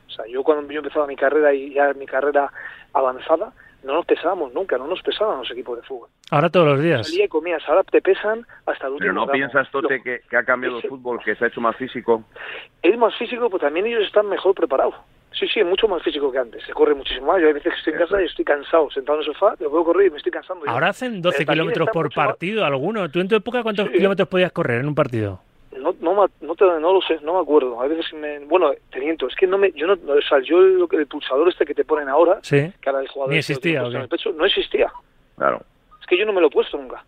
O 0.09 0.11
sea, 0.11 0.27
yo 0.27 0.43
cuando 0.43 0.73
yo 0.73 0.81
empezaba 0.81 1.07
mi 1.07 1.15
carrera 1.15 1.55
y 1.55 1.73
ya 1.75 1.95
mi 1.95 2.07
carrera 2.07 2.53
avanzada, 2.93 3.53
no 3.85 3.95
nos 3.95 4.07
pesábamos 4.07 4.53
nunca, 4.53 4.77
no 4.79 4.87
nos 4.87 5.03
pesaban 5.03 5.39
los 5.39 5.51
equipos 5.51 5.77
de 5.81 5.83
fútbol. 5.87 6.09
Ahora 6.31 6.49
todos 6.51 6.67
los 6.69 6.81
días. 6.81 7.07
Salía 7.07 7.25
y 7.25 7.29
comías, 7.29 7.63
ahora 7.69 7.83
te 7.85 8.01
pesan 8.03 8.47
hasta 8.67 8.87
el 8.87 8.93
último 8.93 8.99
Pero 8.99 9.13
no 9.15 9.27
gramo. 9.27 9.33
piensas, 9.33 9.71
Tote, 9.71 10.03
que, 10.03 10.21
que 10.29 10.37
ha 10.37 10.45
cambiado 10.45 10.79
el 10.79 10.89
fútbol, 10.89 11.19
que 11.25 11.35
se 11.35 11.45
ha 11.45 11.49
hecho 11.49 11.61
más 11.61 11.77
físico. 11.77 12.25
Es 12.83 12.97
más 12.99 13.15
físico, 13.17 13.47
pero 13.49 13.59
también 13.61 13.87
ellos 13.87 14.05
están 14.07 14.29
mejor 14.29 14.55
preparados. 14.55 14.95
Sí, 15.33 15.47
sí, 15.47 15.61
es 15.61 15.67
mucho 15.67 15.87
más 15.87 16.03
físico 16.03 16.31
que 16.33 16.39
antes. 16.39 16.63
Se 16.65 16.73
corre 16.73 16.93
muchísimo 16.95 17.27
más. 17.29 17.41
Yo 17.41 17.47
hay 17.47 17.53
veces 17.53 17.73
que 17.73 17.79
estoy 17.79 17.93
en 17.93 17.99
casa 18.01 18.21
y 18.21 18.27
estoy 18.27 18.45
cansado, 18.45 18.91
sentado 18.91 19.21
en 19.21 19.27
el 19.29 19.33
sofá, 19.33 19.55
lo 19.61 19.71
puedo 19.71 19.85
correr 19.85 20.09
y 20.09 20.11
me 20.11 20.17
estoy 20.17 20.33
cansando. 20.33 20.67
ya. 20.67 20.73
Ahora 20.73 20.89
hacen 20.89 21.23
12 21.23 21.39
Pero 21.39 21.47
también 21.47 21.63
kilómetros 21.69 21.89
por 21.93 22.07
más- 22.07 22.15
partido 22.27 22.65
alguno. 22.65 23.09
¿Tú 23.11 23.21
en 23.21 23.29
tu 23.29 23.37
época 23.37 23.63
cuántos 23.63 23.87
Sí. 23.89 23.93
kilómetros 23.95 24.29
podías 24.29 24.51
correr 24.53 24.81
en 24.81 24.89
un 24.89 24.95
partido? 24.95 25.41
No, 25.79 25.95
no, 26.01 26.15
me- 26.15 26.47
no, 26.47 26.55
te- 26.57 26.65
no 26.65 26.93
lo 26.93 27.01
sé, 27.03 27.19
no 27.23 27.35
me 27.35 27.41
acuerdo. 27.41 27.81
A 27.81 27.87
veces 27.87 28.13
me... 28.13 28.41
Bueno, 28.41 28.73
te 28.91 28.99
miento, 28.99 29.29
es 29.29 29.37
que 29.37 29.47
no 29.47 29.57
me... 29.57 29.71
Yo 29.73 29.87
no, 29.87 29.93
o 29.95 30.23
sea, 30.23 30.41
yo 30.41 30.59
el, 30.59 30.87
el 30.91 31.07
pulsador 31.07 31.49
este 31.49 31.65
que 31.65 31.75
te 31.75 31.85
ponen 31.85 32.09
ahora, 32.09 32.41
Sí. 32.43 32.73
que 32.83 32.89
ahora 32.91 33.03
el 33.03 33.09
jugador 33.09 33.33
Ni 33.33 33.39
este 33.39 33.53
existía, 33.53 33.81
¿o 33.81 33.85
puesto 33.85 33.97
en 33.97 34.03
el 34.03 34.09
pecho, 34.09 34.33
no 34.33 34.45
existía. 34.47 34.93
Claro. 35.37 35.63
Es 36.01 36.07
que 36.07 36.19
yo 36.19 36.27
no 36.27 36.33
me 36.33 36.41
lo 36.41 36.49
he 36.49 36.51
puesto 36.51 36.77
nunca. 36.77 37.05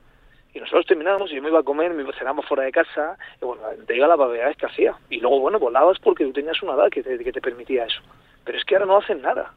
Y 0.54 0.60
nosotros 0.60 0.86
terminábamos 0.86 1.32
y 1.32 1.36
yo 1.36 1.42
me 1.42 1.48
iba 1.48 1.58
a 1.60 1.62
comer, 1.64 1.92
me 1.92 2.04
cenamos 2.12 2.46
fuera 2.46 2.62
de 2.62 2.70
casa, 2.72 3.16
y 3.40 3.44
bueno, 3.44 3.62
te 3.86 3.94
diga 3.94 4.06
la 4.06 4.16
barbaridad 4.16 4.54
que 4.54 4.66
hacía. 4.66 4.94
Y 5.10 5.18
luego, 5.18 5.40
bueno, 5.40 5.58
volabas 5.58 5.98
porque 5.98 6.24
tú 6.24 6.32
tenías 6.32 6.62
una 6.62 6.74
edad 6.74 6.90
que 6.90 7.02
te, 7.02 7.18
que 7.18 7.32
te 7.32 7.40
permitía 7.40 7.84
eso. 7.86 8.00
Pero 8.44 8.58
es 8.58 8.64
que 8.64 8.76
ahora 8.76 8.86
no 8.86 8.98
hacen 8.98 9.22
nada. 9.22 9.52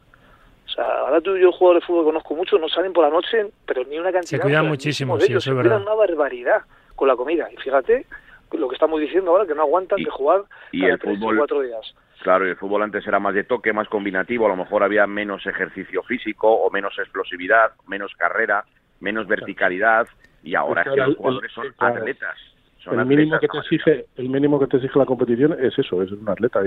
O 0.66 0.70
sea, 0.70 0.84
ahora 1.02 1.22
tú 1.22 1.36
y 1.36 1.42
yo, 1.42 1.52
jugadores 1.52 1.84
de 1.84 1.88
fútbol, 1.88 2.06
conozco 2.06 2.34
mucho, 2.34 2.58
no 2.58 2.68
salen 2.70 2.92
por 2.94 3.04
la 3.04 3.12
noche, 3.12 3.46
pero 3.68 3.84
ni 3.84 4.00
una 4.00 4.12
cantidad. 4.12 4.40
Se 4.40 4.44
cuidan 4.44 4.68
muchísimo, 4.68 5.20
sí, 5.20 5.26
ellos, 5.32 5.44
eso 5.44 5.52
es 5.52 5.54
se 5.54 5.54
verdad. 5.54 5.78
cuidan 5.78 5.82
una 5.84 5.94
barbaridad 5.94 6.62
con 6.96 7.08
la 7.08 7.16
comida. 7.16 7.50
Y 7.52 7.58
fíjate 7.58 8.06
lo 8.54 8.68
que 8.70 8.76
estamos 8.76 9.00
diciendo 9.02 9.32
ahora, 9.32 9.46
que 9.46 9.56
no 9.56 9.62
aguantan 9.64 10.00
Y- 10.00 10.06
de 10.06 10.12
jugar 10.12 10.44
y 10.72 10.82
cada 10.82 10.94
el 10.94 11.00
tres 11.00 11.12
o 11.14 11.16
fútbol- 11.20 11.38
cuatro 11.38 11.62
días. 11.62 11.96
Claro, 12.24 12.48
y 12.48 12.50
el 12.52 12.56
fútbol 12.56 12.82
antes 12.84 13.06
era 13.06 13.20
más 13.20 13.34
de 13.36 13.44
toque, 13.44 13.74
más 13.74 13.88
combinativo, 13.90 14.46
a 14.46 14.50
lo 14.50 14.56
mejor 14.56 14.84
había 14.84 15.06
menos 15.06 15.46
ejercicio 15.46 16.02
físico 16.04 16.50
o 16.52 16.70
menos 16.72 16.98
explosividad, 16.98 17.72
menos 17.88 18.14
carrera, 18.18 18.64
menos 19.00 19.28
verticalidad 19.28 20.08
y 20.44 20.56
ahora 20.56 20.82
Es 20.84 20.90
que 20.90 20.96
los 20.98 21.16
jugadores 21.18 21.52
son 21.52 21.74
atletas. 21.78 22.36
Son 22.80 23.00
el 23.00 23.06
mínimo 23.06 23.40
que 23.40 23.48
te 23.48 23.58
exige 23.58 24.06
el 24.16 24.30
mínimo 24.30 24.60
que 24.60 24.68
te 24.68 24.78
exige 24.78 24.98
la 25.00 25.06
competición 25.06 25.58
es 25.60 25.78
eso 25.78 26.04
es 26.04 26.12
un 26.12 26.30
atleta 26.30 26.62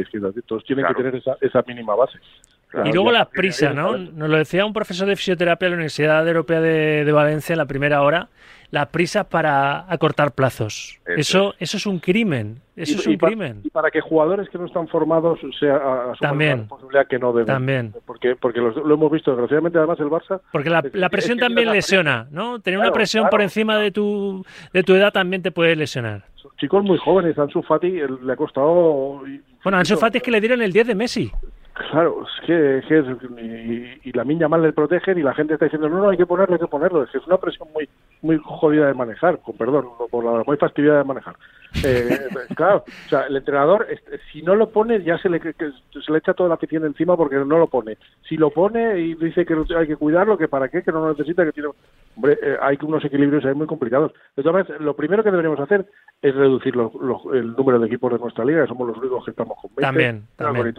todos 0.47 0.65
tienen 0.65 0.85
Claro. 0.85 0.97
que 0.97 1.03
tener 1.05 1.15
esa, 1.15 1.37
esa 1.41 1.63
mínima 1.65 1.95
base 1.95 2.19
Y 2.85 2.93
luego 2.93 3.13
ya- 3.13 3.19
las 3.21 3.29
prisas, 3.29 3.73
¿no? 3.73 3.97
Nos 3.97 4.29
lo 4.29 4.37
decía 4.37 4.67
un 4.67 4.73
profesor 4.73 5.07
de 5.07 5.15
fisioterapia 5.15 5.67
de 5.67 5.71
la 5.71 5.75
Universidad 5.77 6.27
Europea 6.27 6.61
de, 6.61 7.05
de 7.05 7.13
Valencia 7.13 7.53
en 7.53 7.59
la 7.59 7.67
primera 7.67 8.03
hora, 8.03 8.29
las 8.71 8.87
prisas 8.89 9.25
para 9.27 9.91
acortar 9.91 10.33
plazos. 10.33 10.99
Eso 11.07 11.55
Eso, 11.59 11.77
es 11.77 11.87
un 11.87 12.01
crimen, 12.01 12.61
eso 12.77 12.93
Y- 12.93 12.95
es 12.97 13.07
y 13.07 13.11
un 13.11 13.17
crimen. 13.17 13.61
y 13.65 13.71
para 13.71 13.91
que 13.91 14.01
jugadores 14.03 14.49
que 14.51 14.59
no 14.59 14.67
están 14.67 14.89
formados 14.89 15.39
sea 15.59 16.13
También. 16.21 16.53
una 16.53 16.61
responsabilidad 16.63 17.07
que 17.07 17.19
no 17.19 17.33
deben 17.33 17.47
También. 17.47 17.95
porque 18.05 18.37
porque 18.37 18.61
los- 18.61 18.77
lo 18.77 18.95
hemos 18.95 19.11
visto 19.11 19.31
desgraciadamente 19.31 19.79
además 19.79 19.99
el 20.01 20.09
Barça 20.09 20.41
Porque 20.53 20.69
la, 20.69 20.81
es- 20.81 20.95
la 20.95 21.07
es 21.07 21.11
presión 21.13 21.39
que 21.39 21.45
también 21.47 21.73
lesiona, 21.73 22.27
¿no? 22.31 22.61
Tener 22.61 22.79
una 22.79 22.87
Claro, 22.89 22.95
presión 22.95 23.29
por 23.31 23.41
encima 23.41 23.79
de 23.79 23.91
tu, 23.91 24.45
de 24.75 24.83
tu 24.83 24.95
edad 24.95 25.13
también 25.13 25.41
te 25.43 25.51
puede 25.51 25.75
lesionar. 25.75 26.25
son 26.37 26.51
chicos 26.59 26.85
muy 26.85 26.99
jóvenes 26.99 27.39
Ansu 27.39 27.63
Fati 27.63 27.87
el- 27.99 28.19
le 28.27 28.33
ha 28.33 28.37
costado 28.37 29.23
Bueno, 29.65 29.79
Ansu 29.79 29.97
Fati 29.97 30.19
es 30.19 30.23
que 30.23 30.31
le 30.31 30.41
dieron 30.41 30.61
el 30.63 30.73
10 30.73 30.87
de 30.87 30.95
Messi. 30.95 31.33
Claro, 31.91 32.25
es 32.25 32.47
que, 32.47 32.83
que 32.89 32.99
es- 32.99 33.07
y, 34.03 34.09
y 34.09 34.13
la 34.13 34.25
niña 34.25 34.49
mal 34.49 34.63
le 34.63 34.73
protegen 34.73 35.17
y 35.19 35.23
la 35.23 35.33
gente 35.35 35.55
está 35.55 35.67
diciendo 35.67 35.89
no, 35.89 35.99
no, 35.99 36.09
hay 36.11 36.17
que 36.17 36.27
ponerlo, 36.27 36.55
hay 36.55 36.61
que 36.61 36.67
ponerlo. 36.67 37.05
Es 37.05 37.11
que 37.11 37.19
es 37.19 37.27
una 37.27 37.39
presión 37.39 37.69
muy 37.73 37.89
muy 38.21 38.39
jodida 38.43 38.87
de 38.89 38.95
manejar, 38.95 39.39
con 39.41 39.57
perdón, 39.57 39.87
por 40.11 40.25
la 40.25 40.43
muy 40.45 40.57
fastidiada 40.57 40.99
de 40.99 41.05
manejar. 41.05 41.37
Eh, 41.85 42.29
claro, 42.57 42.85
o 42.87 43.09
sea, 43.09 43.23
el 43.27 43.37
entrenador, 43.37 43.87
este, 43.91 44.19
si 44.33 44.43
no 44.43 44.55
lo 44.57 44.71
pone, 44.71 45.03
ya 45.03 45.19
se 45.19 45.29
le, 45.29 45.39
se 45.41 46.13
le 46.13 46.19
echa 46.19 46.35
toda 46.35 46.49
la 46.49 46.55
afición 46.57 46.85
encima 46.85 47.17
porque 47.17 47.37
no 47.37 47.59
lo 47.59 47.67
pone. 47.69 47.99
Si 48.29 48.37
lo 48.37 48.51
pone 48.51 48.99
y 48.99 49.15
dice 49.15 49.45
que 49.47 49.55
hay 49.77 49.87
que 49.87 49.97
cuidarlo, 49.97 50.39
que 50.39 50.49
para 50.49 50.69
qué, 50.69 50.83
que 50.83 50.93
no 50.93 51.01
lo 51.01 51.11
necesita, 51.11 51.45
que 51.45 51.53
tiene... 51.53 51.69
Hombre, 52.17 52.39
eh, 52.43 52.57
hay 52.61 52.77
unos 52.83 53.05
equilibrios 53.05 53.45
ahí 53.45 53.55
muy 53.55 53.67
complicados. 53.67 54.13
De 54.35 54.43
todas 54.43 54.55
maneras, 54.67 54.81
lo 54.81 54.97
primero 54.97 55.23
que 55.23 55.31
deberíamos 55.31 55.61
hacer 55.61 55.87
es 56.21 56.35
reducir 56.35 56.75
los- 56.75 56.93
los- 56.95 57.23
el 57.33 57.53
número 57.55 57.79
de 57.79 57.87
equipos 57.87 58.13
de 58.13 58.19
nuestra 58.19 58.45
liga, 58.45 58.63
que 58.63 58.69
somos 58.69 58.89
los 58.89 58.97
únicos 58.99 59.25
que 59.25 59.31
estamos 59.31 59.57
con 59.61 59.71
20. 59.77 59.83
También, 59.83 60.27
también. 60.37 60.75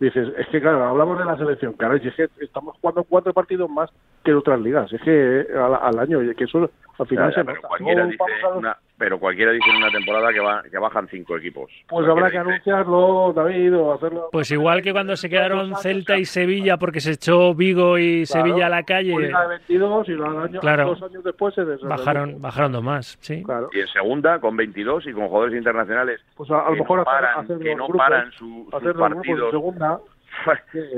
Dices, 0.00 0.28
es 0.36 0.46
que 0.48 0.60
claro, 0.60 0.84
hablamos 0.84 1.18
de 1.18 1.24
la 1.24 1.38
selección, 1.38 1.72
caray, 1.74 2.00
si 2.00 2.08
es 2.08 2.14
que 2.16 2.28
estamos 2.40 2.76
jugando 2.80 3.04
cuatro 3.04 3.32
partidos 3.32 3.70
más 3.70 3.88
que 4.24 4.32
en 4.32 4.36
otras 4.36 4.60
ligas, 4.60 4.92
es 4.92 5.00
que 5.00 5.40
eh, 5.40 5.46
al, 5.56 5.74
al 5.74 5.98
año, 5.98 6.22
y 6.22 6.34
que 6.34 6.44
eso 6.44 6.68
al 6.98 7.06
final 7.06 7.30
Ya, 7.30 7.36
ya, 7.36 7.40
se 7.40 7.44
pero, 7.44 7.56
nota. 7.56 7.68
cualquiera 7.68 8.04
dice 8.06 8.16
vamos 8.18 8.34
a 8.44 8.48
los- 8.48 8.58
una, 8.58 8.76
pero 8.96 9.18
cualquiera 9.18 9.50
dice 9.52 9.68
en 9.70 9.76
una 9.76 9.90
temporada 9.90 10.32
que, 10.32 10.40
va, 10.40 10.62
que 10.62 10.78
bajan 10.78 11.08
cinco 11.08 11.36
equipos. 11.36 11.70
Pues 11.88 12.08
habrá 12.08 12.30
que 12.30 12.38
anunciarlo, 12.38 13.32
David, 13.34 13.76
o 13.76 13.92
hacerlo. 13.94 14.28
Pues 14.30 14.50
igual 14.50 14.82
que 14.82 14.92
cuando 14.92 15.16
se 15.16 15.28
quedaron 15.28 15.74
Celta 15.76 16.16
y 16.16 16.24
Sevilla 16.24 16.76
porque 16.76 17.00
se 17.00 17.12
echó 17.12 17.54
Vigo 17.54 17.98
y 17.98 18.24
Claro, 18.24 18.46
Sevilla 18.46 18.66
a 18.66 18.70
la 18.70 18.82
calle, 18.84 19.12
pues 19.12 19.28
de 19.28 19.34
22 19.48 20.08
y 20.08 20.58
Claro. 20.60 20.86
dos 20.86 21.02
años 21.02 21.24
después 21.24 21.54
se 21.54 21.64
bajaron, 21.82 22.40
bajaron 22.40 22.72
dos 22.72 22.82
más, 22.84 23.18
sí. 23.20 23.42
Claro. 23.42 23.68
Y 23.72 23.80
en 23.80 23.88
segunda, 23.88 24.38
con 24.40 24.56
22 24.56 25.06
y 25.06 25.12
con 25.12 25.26
jugadores 25.28 25.56
internacionales 25.56 26.20
Pues 26.36 26.50
a, 26.50 26.60
a 26.60 26.68
lo 26.70 26.74
que 26.74 26.80
mejor 26.82 26.96
no 26.98 27.02
hacer, 27.02 27.14
paran, 27.20 27.44
hacer 27.44 27.58
que 27.58 27.68
los 27.70 27.76
no 27.78 27.86
grupos, 27.88 28.06
paran 28.06 28.30
su- 28.32 28.64
sus 28.70 28.74
hacer 28.74 28.94
partidos. 28.94 29.50
segunda. 29.50 29.98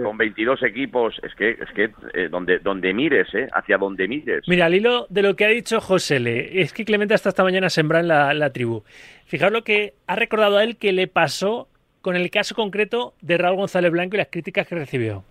Con 0.03 0.17
22 0.17 0.63
equipos, 0.63 1.21
es 1.23 1.35
que, 1.35 1.51
es 1.51 1.71
que 1.75 1.91
eh, 2.15 2.29
donde, 2.29 2.59
donde 2.59 2.93
mires, 2.93 3.33
¿eh? 3.35 3.49
Hacia 3.53 3.79
donde 3.79 4.09
mires. 4.09 4.47
Mira, 4.49 4.67
al 4.67 4.75
hilo 4.75 5.07
de 5.09 5.23
lo 5.23 5.37
que 5.37 5.45
ha 5.45 5.49
dicho 5.49 5.81
José 5.81 6.21
Le, 6.21 6.61
es 6.61 6.73
que 6.73 6.85
Clemente 6.85 7.15
hasta 7.15 7.29
esta 7.29 7.45
mañana 7.45 7.71
sembra 7.71 8.01
en 8.01 8.09
la, 8.09 8.35
la 8.35 8.53
tribu. 8.53 8.83
Fijaos 9.27 9.53
lo 9.53 9.65
que 9.65 9.95
ha 10.07 10.17
recordado 10.17 10.59
a 10.59 10.65
él 10.65 10.77
que 10.77 10.93
le 10.93 11.09
pasó 11.09 11.69
con 12.03 12.15
el 12.15 12.31
caso 12.31 12.55
concreto 12.55 13.15
de 13.21 13.37
Raúl 13.37 13.57
González 13.57 13.91
Blanco 13.91 14.15
y 14.15 14.19
las 14.19 14.29
críticas 14.29 14.67
que 14.67 14.77
recibió. 14.77 15.25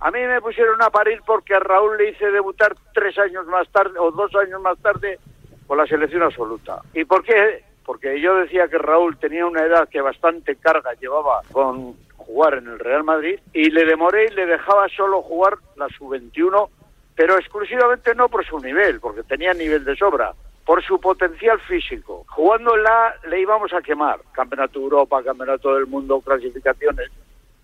A 0.00 0.10
mí 0.10 0.20
me 0.20 0.40
pusieron 0.40 0.80
a 0.80 0.90
parir 0.90 1.20
porque 1.26 1.54
a 1.54 1.60
Raúl 1.60 1.96
le 1.98 2.10
hice 2.10 2.30
debutar 2.30 2.74
tres 2.94 3.18
años 3.18 3.46
más 3.46 3.68
tarde 3.68 3.98
o 3.98 4.10
dos 4.10 4.34
años 4.36 4.60
más 4.62 4.78
tarde 4.78 5.18
con 5.66 5.76
la 5.76 5.86
selección 5.86 6.22
absoluta. 6.22 6.80
¿Y 6.94 7.04
por 7.04 7.24
qué? 7.24 7.64
Porque 7.84 8.20
yo 8.20 8.36
decía 8.36 8.68
que 8.68 8.78
Raúl 8.78 9.18
tenía 9.18 9.44
una 9.44 9.62
edad 9.62 9.88
que 9.88 10.00
bastante 10.00 10.56
carga 10.56 10.94
llevaba 10.94 11.42
con 11.52 11.94
jugar 12.28 12.58
en 12.58 12.68
el 12.68 12.78
Real 12.78 13.04
Madrid 13.04 13.40
y 13.54 13.70
le 13.70 13.86
demoré 13.86 14.26
y 14.26 14.34
le 14.34 14.44
dejaba 14.44 14.86
solo 14.94 15.22
jugar 15.22 15.54
la 15.76 15.88
sub-21, 15.88 16.68
pero 17.16 17.38
exclusivamente 17.38 18.14
no 18.14 18.28
por 18.28 18.44
su 18.44 18.60
nivel, 18.60 19.00
porque 19.00 19.22
tenía 19.22 19.54
nivel 19.54 19.82
de 19.84 19.96
sobra, 19.96 20.34
por 20.64 20.84
su 20.84 21.00
potencial 21.00 21.58
físico. 21.60 22.26
Jugando 22.28 22.76
en 22.76 22.82
la 22.82 23.14
le 23.30 23.40
íbamos 23.40 23.72
a 23.72 23.80
quemar, 23.80 24.20
Campeonato 24.32 24.78
de 24.78 24.84
Europa, 24.84 25.22
Campeonato 25.24 25.74
del 25.74 25.86
Mundo, 25.86 26.20
clasificaciones, 26.20 27.10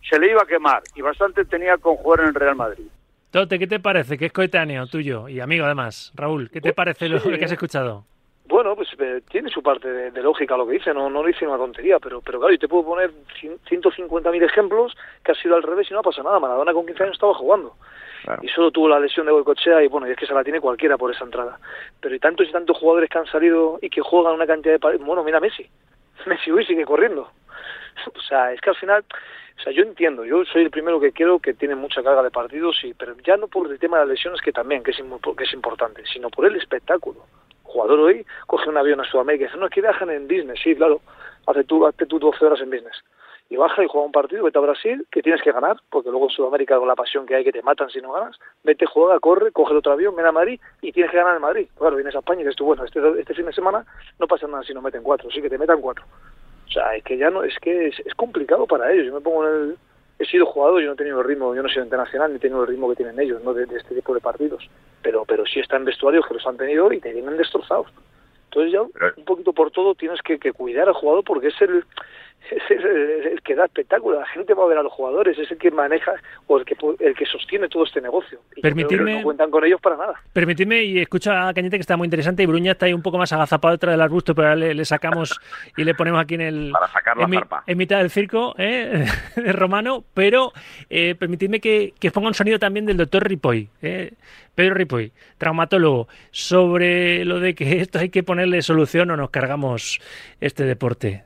se 0.09 0.19
le 0.19 0.31
iba 0.31 0.43
a 0.43 0.47
quemar 0.47 0.83
y 0.95 1.03
bastante 1.03 1.45
tenía 1.45 1.77
con 1.77 1.97
jugar 1.97 2.21
en 2.21 2.29
el 2.29 2.35
Real 2.35 2.57
Madrid. 2.57 2.87
Tote, 3.31 3.59
¿qué 3.59 3.67
te 3.67 3.81
parece? 3.81 4.17
Que 4.17 4.27
es 4.27 4.33
coetáneo 4.33 4.87
tuyo 4.87 5.29
y 5.29 5.41
amigo 5.41 5.67
además. 5.67 6.11
Raúl, 6.15 6.49
¿qué 6.51 6.63
te 6.63 6.73
parece 6.73 7.09
lo, 7.09 7.19
sí. 7.21 7.31
lo 7.31 7.39
que 7.39 7.45
has 7.45 7.53
escuchado? 7.53 8.07
Bueno, 8.47 8.77
pues 8.77 8.89
eh, 8.99 9.23
tiene 9.31 9.49
su 9.49 9.63
parte 9.63 9.91
de, 9.91 10.11
de 10.11 10.23
lógica 10.23 10.57
lo 10.57 10.67
que 10.67 10.75
dice, 10.75 10.93
no, 10.93 11.09
no 11.09 11.23
le 11.23 11.29
dice 11.29 11.47
una 11.47 11.57
tontería, 11.57 11.99
pero, 11.99 12.21
pero 12.21 12.39
claro, 12.39 12.53
yo 12.53 12.59
te 12.59 12.69
puedo 12.69 12.85
poner 12.85 13.11
cien- 13.41 13.59
150.000 13.69 14.43
ejemplos 14.45 14.95
que 15.25 15.33
ha 15.33 15.35
sido 15.35 15.57
al 15.57 15.63
revés 15.63 15.91
y 15.91 15.95
no 15.95 16.03
pasa 16.03 16.23
nada. 16.23 16.39
Maradona 16.39 16.73
con 16.75 16.85
15 16.87 17.03
años 17.05 17.15
estaba 17.15 17.35
jugando 17.35 17.75
Claro. 18.23 18.43
y 18.43 18.49
solo 18.49 18.71
tuvo 18.71 18.89
la 18.89 18.99
lesión 19.01 19.25
de 19.27 19.33
Goicochea 19.33 19.83
y 19.83 19.89
bueno, 19.89 20.07
y 20.07 20.11
es 20.11 20.17
que 20.19 20.27
se 20.27 20.35
la 20.35 20.45
tiene 20.45 20.61
cualquiera 20.61 20.97
por 20.99 21.11
esa 21.11 21.25
entrada. 21.25 21.59
Pero 22.01 22.13
hay 22.13 22.19
tantos 22.21 22.47
y 22.49 22.53
tantos 22.53 22.77
jugadores 22.79 23.09
que 23.11 23.19
han 23.19 23.27
salido 23.27 23.79
y 23.81 23.89
que 23.91 24.01
juegan 24.03 24.35
una 24.35 24.47
cantidad 24.47 24.79
de... 24.79 24.97
Bueno, 24.99 25.25
mira 25.25 25.41
Messi. 25.41 25.67
Messi 26.27 26.51
hoy 26.51 26.65
sigue 26.67 26.85
corriendo. 26.85 27.31
O 28.17 28.21
sea, 28.21 28.53
es 28.53 28.61
que 28.61 28.71
al 28.71 28.77
final... 28.77 29.05
O 29.57 29.63
sea, 29.63 29.73
yo 29.73 29.83
entiendo, 29.85 30.25
yo 30.25 30.45
soy 30.47 30.63
el 30.63 30.71
primero 30.71 30.99
que 30.99 31.13
quiero 31.13 31.39
que 31.39 31.55
tiene 31.55 31.77
mucha 31.77 32.03
carga 32.03 32.25
de 32.25 32.31
partidos, 32.33 32.83
y, 32.83 32.93
pero 32.93 33.15
ya 33.25 33.37
no 33.37 33.47
por 33.47 33.71
el 33.71 33.79
tema 33.79 33.99
de 33.99 34.03
las 34.03 34.11
lesiones, 34.11 34.41
que 34.41 34.51
también, 34.53 34.83
que 34.83 34.91
es, 34.91 34.97
que 35.39 35.45
es 35.45 35.53
importante, 35.55 36.03
sino 36.13 36.29
por 36.29 36.45
el 36.47 36.57
espectáculo. 36.57 37.21
Jugador 37.65 38.01
hoy 38.01 38.25
coge 38.47 38.69
un 38.69 38.77
avión 38.77 39.01
a 39.01 39.05
Sudamérica 39.05 39.45
y 39.45 39.47
dice, 39.49 39.59
no, 39.59 39.67
es 39.67 39.73
que 39.73 39.81
viajan 39.81 40.11
en 40.11 40.29
business, 40.29 40.61
sí, 40.63 40.75
claro, 40.77 41.01
hace 41.47 41.65
tú, 41.65 41.87
hazte 41.87 42.07
tú 42.07 42.19
12 42.19 42.45
horas 42.45 42.61
en 42.61 42.71
business. 42.71 43.03
Y 43.51 43.57
baja 43.57 43.85
y 43.85 43.89
juega 43.89 44.07
un 44.07 44.13
partido, 44.13 44.45
vete 44.45 44.59
a 44.59 44.63
Brasil, 44.63 45.07
que 45.11 45.23
tienes 45.23 45.43
que 45.43 45.53
ganar, 45.53 45.77
porque 45.91 46.11
luego 46.11 46.27
en 46.27 46.31
Sudamérica 46.31 46.79
con 46.79 46.89
la 46.89 46.95
pasión 46.95 47.27
que 47.27 47.35
hay 47.35 47.45
que 47.45 47.53
te 47.53 47.63
matan 47.63 47.91
si 47.91 48.01
no 48.01 48.13
ganas, 48.13 48.39
vete, 48.63 48.87
juega, 48.87 49.19
corre, 49.21 49.53
coge 49.53 49.73
el 49.73 49.79
otro 49.79 49.93
avión, 49.93 50.17
ven 50.17 50.27
a 50.27 50.33
Madrid 50.33 50.59
y 50.81 50.93
tienes 50.93 51.11
que 51.11 51.19
ganar 51.19 51.37
en 51.37 51.43
Madrid. 51.43 51.69
Claro, 51.77 51.97
vienes 51.97 52.15
a 52.15 52.21
España 52.21 52.41
y 52.41 52.45
dices 52.45 52.57
tú, 52.57 52.65
bueno, 52.65 52.85
este, 52.85 53.01
este 53.21 53.35
fin 53.35 53.45
de 53.45 53.53
semana 53.53 53.85
no 54.19 54.27
pasa 54.27 54.47
nada 54.47 54.63
si 54.63 54.73
no 54.73 54.81
meten 54.81 55.03
cuatro, 55.03 55.31
sí 55.31 55.43
que 55.43 55.51
te 55.51 55.59
metan 55.59 55.81
cuatro. 55.81 56.05
O 56.67 56.71
sea, 56.71 56.97
es 56.97 57.05
que 57.05 57.19
ya 57.19 57.29
no, 57.29 57.43
es 57.43 57.57
que 57.61 57.89
es, 57.89 58.01
es 58.01 58.15
complicado 58.15 58.67
para 58.67 58.91
ellos. 58.91 59.07
Yo 59.07 59.15
me 59.15 59.21
pongo 59.21 59.47
en 59.47 59.55
el, 59.55 59.79
he 60.19 60.25
sido 60.27 60.47
jugador, 60.47 60.81
yo 60.81 60.89
no 60.89 60.95
he 60.95 60.97
tenido 60.97 61.21
el 61.21 61.27
ritmo, 61.27 61.55
yo 61.55 61.63
no 61.63 61.69
he 61.69 61.73
sido 61.73 61.85
internacional 61.85 62.31
ni 62.31 62.37
he 62.37 62.41
tenido 62.41 62.63
el 62.63 62.69
ritmo 62.69 62.89
que 62.89 62.97
tienen 62.97 63.19
ellos, 63.19 63.43
¿no? 63.43 63.53
De, 63.53 63.67
de 63.67 63.77
este 63.77 63.95
tipo 63.95 64.15
de 64.15 64.21
partidos. 64.21 64.69
Pero, 65.03 65.25
pero 65.25 65.45
sí 65.45 65.61
están 65.61 65.85
vestuarios 65.85 66.25
que 66.27 66.35
los 66.35 66.47
han 66.47 66.57
tenido 66.57 66.93
y 66.93 67.01
te 67.01 67.13
vienen 67.13 67.37
destrozados. 67.37 67.89
Entonces 68.45 68.73
ya 68.73 68.83
un 68.83 69.25
poquito 69.25 69.53
por 69.53 69.73
todo 69.73 69.97
tienes 69.97 70.23
que, 70.23 70.39
que 70.39 70.53
cuidar 70.53 70.87
al 70.87 70.95
jugador 70.95 71.25
porque 71.25 71.49
es 71.49 71.61
el, 71.61 71.85
es 72.51 72.63
el, 72.71 73.33
el 73.33 73.43
que 73.43 73.55
da 73.55 73.65
espectáculo. 73.67 74.21
La 74.21 74.27
gente 74.27 74.55
va 74.55 74.65
a 74.65 74.67
ver 74.69 74.79
a 74.79 74.83
los 74.83 74.93
jugadores, 74.93 75.39
es 75.39 75.51
el 75.51 75.59
que 75.59 75.71
maneja 75.71 76.13
o 76.47 76.59
el 76.59 76.65
que 76.65 76.77
pu- 76.77 76.97
el 77.01 77.15
que 77.15 77.25
sostiene 77.27 77.69
todo 77.69 77.85
este 77.85 78.01
negocio. 78.01 78.39
Y 78.57 78.61
Permitidme- 78.63 79.19
no 79.19 79.23
cuentan 79.23 79.51
con 79.51 79.65
ellos 79.65 79.81
para 79.81 79.97
nada. 79.97 80.15
Permitidme 80.33 80.83
y 80.83 80.99
escucha 81.01 81.49
a 81.49 81.55
Cañete 81.55 81.77
que 81.77 81.81
está 81.83 81.97
muy 81.97 82.07
interesante 82.07 82.43
y 82.43 82.47
Bruña 82.47 82.73
está 82.73 82.87
ahí 82.87 82.93
un 82.93 83.03
poco 83.03 83.19
más 83.19 83.33
agazapado 83.33 83.73
detrás 83.73 83.93
del 83.95 84.01
arbusto, 84.01 84.35
pero 84.35 84.49
ahora 84.49 84.57
le, 84.57 84.75
le 84.75 84.85
sacamos 84.85 85.41
y 85.77 85.85
le 85.85 85.95
ponemos 85.95 86.21
aquí 86.21 86.35
en 86.35 86.41
el 86.43 86.71
Para 86.73 86.89
sacar 86.89 87.17
la 87.17 87.25
en, 87.25 87.33
zarpa. 87.35 87.65
en 87.67 87.79
mitad 87.79 87.99
del 87.99 88.11
circo 88.11 88.55
¿eh? 88.59 89.05
de 89.37 89.53
romano, 89.53 90.05
pero 90.15 90.53
eh, 90.91 91.15
permitidme 91.19 91.61
que, 91.61 91.93
ponga 92.13 92.29
un 92.29 92.35
sonido 92.35 92.59
también 92.59 92.87
del 92.87 92.97
doctor 92.97 93.27
Ripoll, 93.29 93.69
¿eh? 93.83 94.13
Pedro 94.55 94.75
Ripoll, 94.75 95.11
traumatólogo, 95.39 96.07
sobre 96.31 97.25
lo 97.25 97.41
de 97.41 97.55
que 97.57 97.81
esto 97.81 97.99
hay 97.99 98.09
que 98.11 98.23
ponerle 98.23 98.63
solución 98.63 99.11
o 99.11 99.17
nos 99.17 99.31
cargamos 99.31 100.01
este 100.41 100.65
deporte. 100.65 101.25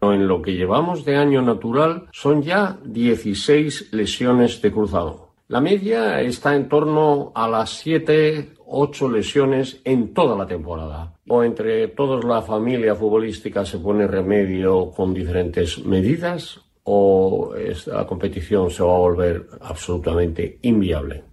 En 0.00 0.28
lo 0.28 0.42
que 0.42 0.54
llevamos 0.54 1.04
de 1.04 1.16
año 1.16 1.42
natural 1.42 2.06
son 2.12 2.42
ya 2.42 2.78
16 2.84 3.92
lesiones 3.92 4.60
de 4.60 4.70
cruzado. 4.70 5.30
La 5.48 5.60
media 5.60 6.20
está 6.20 6.54
en 6.56 6.68
torno 6.68 7.32
a 7.34 7.48
las 7.48 7.70
7, 7.78 8.54
8 8.66 9.10
lesiones 9.10 9.80
en 9.84 10.12
toda 10.12 10.36
la 10.36 10.46
temporada. 10.46 11.14
O 11.28 11.42
entre 11.42 11.88
toda 11.88 12.20
la 12.26 12.42
familia 12.42 12.94
futbolística 12.94 13.64
se 13.64 13.78
pone 13.78 14.06
remedio 14.06 14.90
con 14.90 15.14
diferentes 15.14 15.84
medidas 15.84 16.60
o 16.82 17.54
esta 17.56 18.06
competición 18.06 18.70
se 18.70 18.82
va 18.82 18.94
a 18.94 18.98
volver 18.98 19.46
absolutamente 19.60 20.58
inviable. 20.62 21.24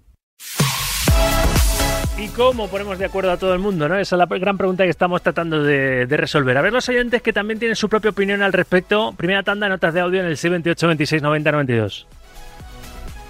¿Y 2.16 2.28
cómo 2.28 2.68
ponemos 2.68 3.00
de 3.00 3.06
acuerdo 3.06 3.32
a 3.32 3.38
todo 3.38 3.54
el 3.54 3.60
mundo? 3.60 3.90
¿no? 3.90 3.98
Esa 3.98 4.16
es 4.16 4.20
la 4.20 4.26
gran 4.38 4.56
pregunta 4.56 4.84
que 4.84 4.92
estamos 4.92 5.24
tratando 5.24 5.64
de, 5.64 6.06
resolver. 6.06 6.56
A 6.58 6.62
ver 6.62 6.72
los 6.72 6.88
oyentes 6.88 7.24
que 7.24 7.34
también 7.34 7.58
tienen 7.58 7.76
su 7.76 7.90
propia 7.90 8.12
opinión 8.12 8.44
al 8.44 8.54
respecto. 8.54 9.14
Primera 9.18 9.42
tanda, 9.42 9.68
notas 9.68 9.96
de 9.96 10.02
audio 10.02 10.20
en 10.20 10.28
el 10.28 10.38
628 10.38 10.88
26 10.88 11.22
90 11.24 11.52
92. 11.52 12.08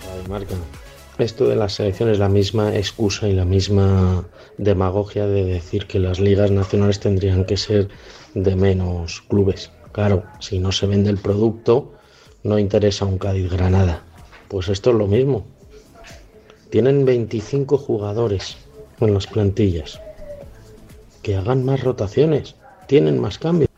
Ay, 0.01 0.29
Marca, 0.29 0.55
Esto 1.17 1.47
de 1.47 1.55
las 1.55 1.73
selecciones 1.73 2.13
es 2.13 2.19
la 2.19 2.27
misma 2.27 2.75
excusa 2.75 3.29
y 3.29 3.33
la 3.33 3.45
misma 3.45 4.25
demagogia 4.57 5.27
de 5.27 5.45
decir 5.45 5.87
que 5.87 5.99
las 5.99 6.19
ligas 6.19 6.51
nacionales 6.51 6.99
tendrían 6.99 7.45
que 7.45 7.55
ser 7.55 7.87
de 8.33 8.55
menos 8.57 9.21
clubes. 9.29 9.71
Claro, 9.93 10.23
si 10.39 10.59
no 10.59 10.73
se 10.73 10.87
vende 10.87 11.09
el 11.09 11.19
producto, 11.19 11.93
no 12.43 12.59
interesa 12.59 13.05
un 13.05 13.17
Cádiz 13.17 13.49
Granada. 13.49 14.03
Pues 14.49 14.67
esto 14.67 14.89
es 14.89 14.97
lo 14.97 15.07
mismo. 15.07 15.45
Tienen 16.69 17.05
25 17.05 17.77
jugadores 17.77 18.57
en 18.99 19.13
las 19.13 19.27
plantillas. 19.27 19.99
Que 21.21 21.35
hagan 21.35 21.63
más 21.63 21.81
rotaciones, 21.81 22.55
tienen 22.87 23.19
más 23.19 23.37
cambios. 23.37 23.69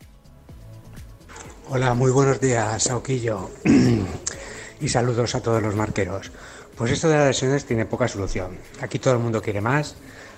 Hola, 1.68 1.94
muy 1.94 2.10
buenos 2.10 2.40
días, 2.40 2.82
Sauquillo. 2.84 3.50
y 4.80 4.88
saludos 4.88 5.34
a 5.34 5.40
todos 5.40 5.62
los 5.62 5.74
marqueros. 5.74 6.30
Pues 6.76 6.92
esto 6.92 7.08
de 7.08 7.16
las 7.16 7.28
lesiones 7.28 7.64
tiene 7.64 7.86
poca 7.86 8.08
solución. 8.08 8.58
Aquí 8.80 8.98
todo 8.98 9.14
el 9.14 9.20
mundo 9.20 9.40
quiere 9.40 9.60
más, 9.60 9.96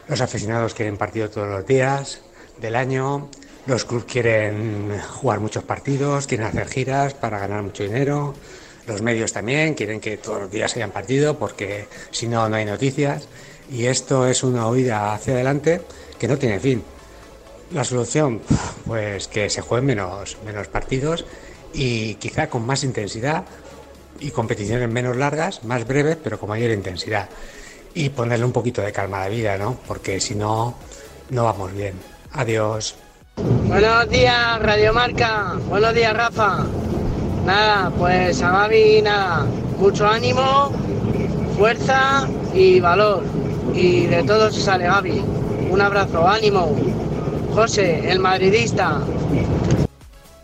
los 0.09 0.21
aficionados 0.21 0.75
quieren 0.75 0.97
partido 0.97 1.29
todos 1.29 1.49
los 1.49 1.67
días 1.67 2.23
del 2.61 2.77
año, 2.77 3.29
los 3.67 3.85
clubes 3.85 4.07
quieren 4.07 4.99
jugar 5.01 5.41
muchos 5.41 5.65
partidos, 5.65 6.27
quieren 6.27 6.47
hacer 6.47 6.69
giras 6.69 7.15
para 7.15 7.39
ganar 7.39 7.63
mucho 7.63 7.83
dinero, 7.83 8.35
los 8.87 9.03
medios 9.03 9.33
también 9.33 9.75
quieren 9.75 10.01
que 10.01 10.17
todos 10.17 10.43
los 10.43 10.51
días 10.51 10.75
hayan 10.77 10.93
partido 10.93 11.39
porque 11.39 11.89
si 12.11 12.27
no, 12.27 12.49
no 12.49 12.57
hay 12.57 12.65
noticias. 12.65 13.29
Y 13.71 13.87
esto 13.87 14.27
es 14.27 14.43
una 14.43 14.69
huida 14.69 15.13
hacia 15.13 15.35
adelante 15.35 15.83
que 16.19 16.29
no 16.29 16.39
tiene 16.39 16.59
fin. 16.59 16.83
La 17.73 17.85
solución, 17.85 18.41
pues 18.87 19.29
que 19.29 19.51
se 19.51 19.61
jueguen 19.61 19.87
menos, 19.87 20.37
partidos 20.73 21.25
y 21.75 22.15
quizá 22.15 22.49
con 22.49 22.65
más 22.65 22.83
intensidad 22.83 23.45
y 24.21 24.31
competiciones 24.31 24.89
menos 24.89 25.17
largas, 25.17 25.65
más 25.65 25.87
breves, 25.87 26.17
pero 26.23 26.41
con 26.41 26.49
mayor 26.49 26.71
intensidad. 26.71 27.29
Y 27.95 28.11
ponerle 28.11 28.45
un 28.45 28.53
poquito 28.53 28.81
de 28.81 28.93
calma 28.93 29.19
a 29.19 29.25
la 29.25 29.29
vida, 29.29 29.59
¿no? 29.59 29.77
Porque 29.87 30.21
si 30.21 30.35
no, 30.35 30.75
no 31.31 31.45
vamos 31.45 31.73
bien. 31.75 31.95
Adiós. 32.33 32.97
Buenos 33.37 34.09
días, 34.09 34.61
Radio 34.61 34.93
Marca. 34.95 35.55
Buenos 35.69 35.95
días, 35.95 36.15
Rafa. 36.15 36.65
Nada, 37.45 37.91
pues 37.91 38.43
a 38.43 38.51
Gaby, 38.51 39.03
nada. 39.03 39.47
Mucho 39.79 40.07
ánimo, 40.07 40.73
fuerza 41.57 42.29
y 42.55 42.81
valor. 42.81 43.38
Y 43.79 44.07
de 44.07 44.25
todo 44.25 44.51
se 44.51 44.61
sale 44.61 44.87
Gaby. 44.87 45.23
Un 45.71 45.81
abrazo, 45.81 46.27
ánimo. 46.27 46.77
José, 47.55 48.11
el 48.11 48.19
madridista. 48.19 49.01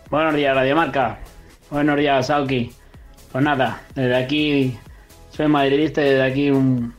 Buenos 0.09 0.35
días, 0.35 0.55
Radio 0.55 0.73
Marca. 0.73 1.19
Buenos 1.69 1.97
días, 1.97 2.27
Sauki. 2.27 2.71
Pues 3.33 3.43
nada, 3.43 3.81
desde 3.93 4.15
aquí 4.15 4.77
soy 5.31 5.49
madridista 5.49 6.01
y 6.01 6.11
desde 6.11 6.23
aquí 6.23 6.49
un, 6.49 6.93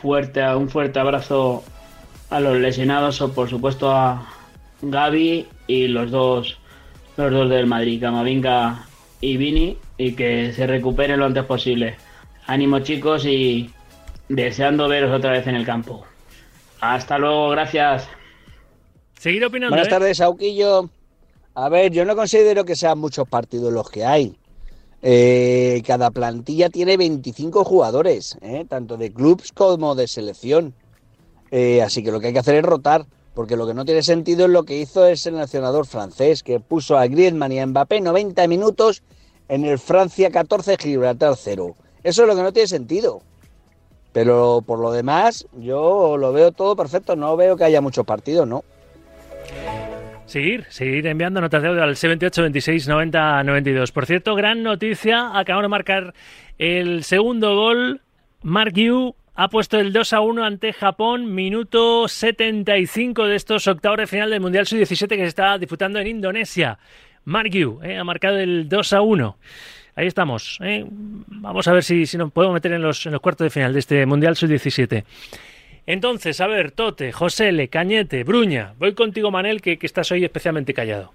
fuerte, 0.00 0.42
un 0.54 0.70
fuerte 0.70 0.98
abrazo 0.98 1.62
a 2.30 2.40
los 2.40 2.56
lesionados 2.56 3.20
o 3.20 3.30
por 3.30 3.50
supuesto 3.50 3.90
a 3.90 4.26
Gaby 4.80 5.46
y 5.66 5.88
los 5.88 6.10
dos, 6.10 6.58
los 7.18 7.30
dos 7.30 7.50
del 7.50 7.66
Madrid, 7.66 8.00
Camavinga 8.00 8.86
y 9.20 9.36
Vini, 9.36 9.76
y 9.98 10.12
que 10.12 10.54
se 10.54 10.66
recuperen 10.66 11.20
lo 11.20 11.26
antes 11.26 11.44
posible. 11.44 11.96
Ánimo 12.46 12.78
chicos 12.78 13.26
y 13.26 13.70
deseando 14.30 14.88
veros 14.88 15.12
otra 15.12 15.32
vez 15.32 15.46
en 15.46 15.56
el 15.56 15.66
campo. 15.66 16.04
Hasta 16.80 17.18
luego, 17.18 17.50
gracias. 17.50 18.08
Seguir 19.18 19.44
opinando. 19.44 19.74
Buenas 19.74 19.88
¿eh? 19.88 19.90
tardes, 19.90 20.16
Sauquillo. 20.18 20.88
A 21.54 21.68
ver, 21.68 21.92
yo 21.92 22.04
no 22.04 22.14
considero 22.14 22.64
que 22.64 22.76
sean 22.76 22.98
muchos 22.98 23.28
partidos 23.28 23.72
los 23.72 23.90
que 23.90 24.04
hay. 24.04 24.36
Eh, 25.02 25.82
cada 25.84 26.10
plantilla 26.10 26.70
tiene 26.70 26.96
25 26.96 27.64
jugadores, 27.64 28.38
¿eh? 28.40 28.64
tanto 28.68 28.96
de 28.96 29.12
clubs 29.12 29.50
como 29.52 29.94
de 29.94 30.06
selección. 30.06 30.74
Eh, 31.50 31.82
así 31.82 32.04
que 32.04 32.12
lo 32.12 32.20
que 32.20 32.28
hay 32.28 32.32
que 32.32 32.38
hacer 32.38 32.54
es 32.54 32.62
rotar, 32.62 33.06
porque 33.34 33.56
lo 33.56 33.66
que 33.66 33.74
no 33.74 33.84
tiene 33.84 34.02
sentido 34.02 34.44
es 34.44 34.50
lo 34.52 34.62
que 34.62 34.78
hizo 34.78 35.06
el 35.06 35.18
seleccionador 35.18 35.86
francés, 35.86 36.44
que 36.44 36.60
puso 36.60 36.96
a 36.96 37.06
Griezmann 37.08 37.50
y 37.50 37.58
a 37.58 37.66
Mbappé 37.66 38.00
90 38.00 38.46
minutos 38.46 39.02
en 39.48 39.64
el 39.64 39.78
Francia 39.78 40.30
14, 40.30 40.76
Gibraltar 40.78 41.34
0. 41.36 41.74
Eso 42.04 42.22
es 42.22 42.28
lo 42.28 42.36
que 42.36 42.42
no 42.42 42.52
tiene 42.52 42.68
sentido. 42.68 43.22
Pero 44.12 44.62
por 44.66 44.78
lo 44.80 44.92
demás, 44.92 45.46
yo 45.58 46.16
lo 46.16 46.32
veo 46.32 46.52
todo 46.52 46.74
perfecto, 46.76 47.16
no 47.16 47.36
veo 47.36 47.56
que 47.56 47.64
haya 47.64 47.80
muchos 47.80 48.04
partidos, 48.04 48.46
¿no? 48.46 48.64
Seguir, 50.26 50.66
seguir 50.68 51.06
enviando 51.08 51.40
notas 51.40 51.60
de 51.60 51.68
audio 51.68 51.82
al 51.82 51.96
78 51.96 52.42
26 52.42 52.86
90 52.86 53.42
92. 53.42 53.90
Por 53.90 54.06
cierto, 54.06 54.34
gran 54.36 54.62
noticia, 54.62 55.36
acaban 55.36 55.62
de 55.62 55.68
marcar 55.68 56.14
el 56.58 57.02
segundo 57.02 57.56
gol. 57.56 58.02
Mark 58.42 58.72
Yu 58.74 59.16
ha 59.34 59.48
puesto 59.48 59.78
el 59.78 59.92
2 59.92 60.12
a 60.12 60.20
1 60.20 60.44
ante 60.44 60.72
Japón, 60.72 61.34
minuto 61.34 62.06
75 62.06 63.26
de 63.26 63.36
estos 63.36 63.66
octavos 63.66 63.98
de 63.98 64.06
final 64.06 64.30
del 64.30 64.40
Mundial 64.40 64.66
Sub-17 64.66 65.08
que 65.08 65.16
se 65.16 65.24
está 65.24 65.58
disputando 65.58 65.98
en 65.98 66.06
Indonesia. 66.06 66.78
Mark 67.24 67.50
Yu 67.50 67.80
eh, 67.82 67.98
ha 67.98 68.04
marcado 68.04 68.38
el 68.38 68.68
2 68.68 68.92
a 68.92 69.00
1. 69.00 69.36
Ahí 69.94 70.06
estamos. 70.06 70.58
eh. 70.62 70.84
Vamos 70.88 71.66
a 71.68 71.72
ver 71.72 71.82
si, 71.84 72.06
si 72.06 72.16
nos 72.16 72.32
podemos 72.32 72.54
meter 72.54 72.72
en 72.72 72.82
los, 72.82 73.04
en 73.06 73.12
los 73.12 73.20
cuartos 73.20 73.44
de 73.44 73.50
final 73.50 73.72
de 73.72 73.78
este 73.80 74.06
Mundial 74.06 74.36
Sub-17. 74.36 75.04
Entonces, 75.86 76.40
a 76.40 76.46
ver, 76.46 76.70
Tote, 76.70 77.10
Josele, 77.12 77.68
Cañete, 77.68 78.22
Bruña, 78.24 78.74
voy 78.78 78.94
contigo, 78.94 79.30
Manel, 79.30 79.60
que, 79.60 79.78
que 79.78 79.86
estás 79.86 80.10
hoy 80.12 80.24
especialmente 80.24 80.74
callado. 80.74 81.12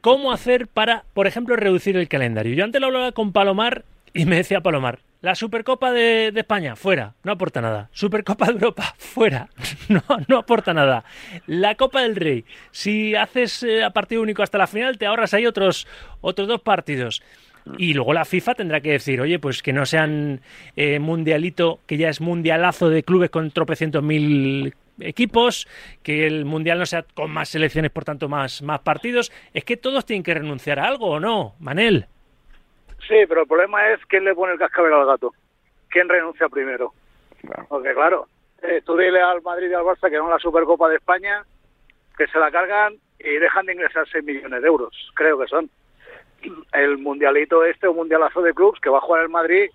¿Cómo 0.00 0.32
hacer 0.32 0.66
para, 0.68 1.04
por 1.14 1.26
ejemplo, 1.26 1.56
reducir 1.56 1.96
el 1.96 2.08
calendario? 2.08 2.54
Yo 2.54 2.64
antes 2.64 2.80
lo 2.80 2.86
hablaba 2.86 3.12
con 3.12 3.32
Palomar 3.32 3.84
y 4.14 4.24
me 4.24 4.36
decía 4.36 4.60
Palomar, 4.60 5.00
la 5.20 5.34
Supercopa 5.34 5.92
de, 5.92 6.30
de 6.32 6.40
España, 6.40 6.76
fuera, 6.76 7.14
no 7.24 7.32
aporta 7.32 7.60
nada. 7.60 7.88
Supercopa 7.92 8.46
de 8.46 8.52
Europa, 8.52 8.94
fuera, 8.96 9.48
no, 9.88 10.02
no 10.28 10.38
aporta 10.38 10.72
nada. 10.72 11.04
La 11.46 11.74
Copa 11.74 12.02
del 12.02 12.16
Rey, 12.16 12.44
si 12.70 13.14
haces 13.14 13.62
eh, 13.62 13.82
a 13.82 13.90
partido 13.90 14.22
único 14.22 14.42
hasta 14.42 14.58
la 14.58 14.66
final, 14.66 14.96
te 14.98 15.06
ahorras 15.06 15.34
ahí 15.34 15.46
otros, 15.46 15.86
otros 16.20 16.48
dos 16.48 16.60
partidos. 16.62 17.22
Y 17.76 17.94
luego 17.94 18.12
la 18.12 18.24
FIFA 18.24 18.54
tendrá 18.54 18.80
que 18.80 18.92
decir, 18.92 19.20
oye, 19.20 19.38
pues 19.38 19.62
que 19.62 19.72
no 19.72 19.84
sean 19.84 20.40
eh, 20.76 20.98
mundialito, 20.98 21.80
que 21.86 21.96
ya 21.96 22.08
es 22.08 22.20
mundialazo 22.20 22.88
de 22.88 23.02
clubes 23.02 23.30
con 23.30 23.50
tropecientos 23.50 24.02
mil 24.02 24.74
equipos, 25.00 25.68
que 26.02 26.26
el 26.26 26.44
mundial 26.44 26.78
no 26.78 26.86
sea 26.86 27.04
con 27.14 27.30
más 27.30 27.48
selecciones, 27.50 27.90
por 27.90 28.04
tanto, 28.04 28.28
más, 28.28 28.62
más 28.62 28.80
partidos. 28.80 29.32
Es 29.54 29.64
que 29.64 29.76
todos 29.76 30.06
tienen 30.06 30.22
que 30.22 30.34
renunciar 30.34 30.78
a 30.78 30.86
algo, 30.86 31.10
¿o 31.10 31.20
no, 31.20 31.54
Manel? 31.60 32.06
Sí, 33.06 33.16
pero 33.28 33.42
el 33.42 33.48
problema 33.48 33.88
es 33.90 34.04
quién 34.06 34.24
le 34.24 34.34
pone 34.34 34.52
el 34.52 34.58
cascabel 34.58 34.92
al 34.92 35.06
gato. 35.06 35.32
¿Quién 35.88 36.08
renuncia 36.08 36.48
primero? 36.48 36.92
Porque 37.68 37.94
claro, 37.94 38.26
eh, 38.62 38.82
tú 38.84 38.96
dile 38.96 39.20
al 39.20 39.40
Madrid 39.42 39.70
y 39.70 39.74
al 39.74 39.84
Barça 39.84 40.10
que 40.10 40.16
no 40.16 40.28
la 40.28 40.38
Supercopa 40.38 40.88
de 40.88 40.96
España, 40.96 41.44
que 42.16 42.26
se 42.26 42.38
la 42.38 42.50
cargan 42.50 42.96
y 43.18 43.36
dejan 43.36 43.66
de 43.66 43.72
ingresar 43.74 44.06
6 44.10 44.24
millones 44.24 44.60
de 44.60 44.68
euros, 44.68 44.94
creo 45.14 45.38
que 45.38 45.46
son. 45.46 45.70
El 46.72 46.98
mundialito 46.98 47.64
este, 47.64 47.88
un 47.88 47.96
mundialazo 47.96 48.42
de 48.42 48.52
clubs 48.54 48.80
que 48.80 48.90
va 48.90 48.98
a 48.98 49.00
jugar 49.02 49.22
el 49.22 49.28
Madrid, 49.28 49.70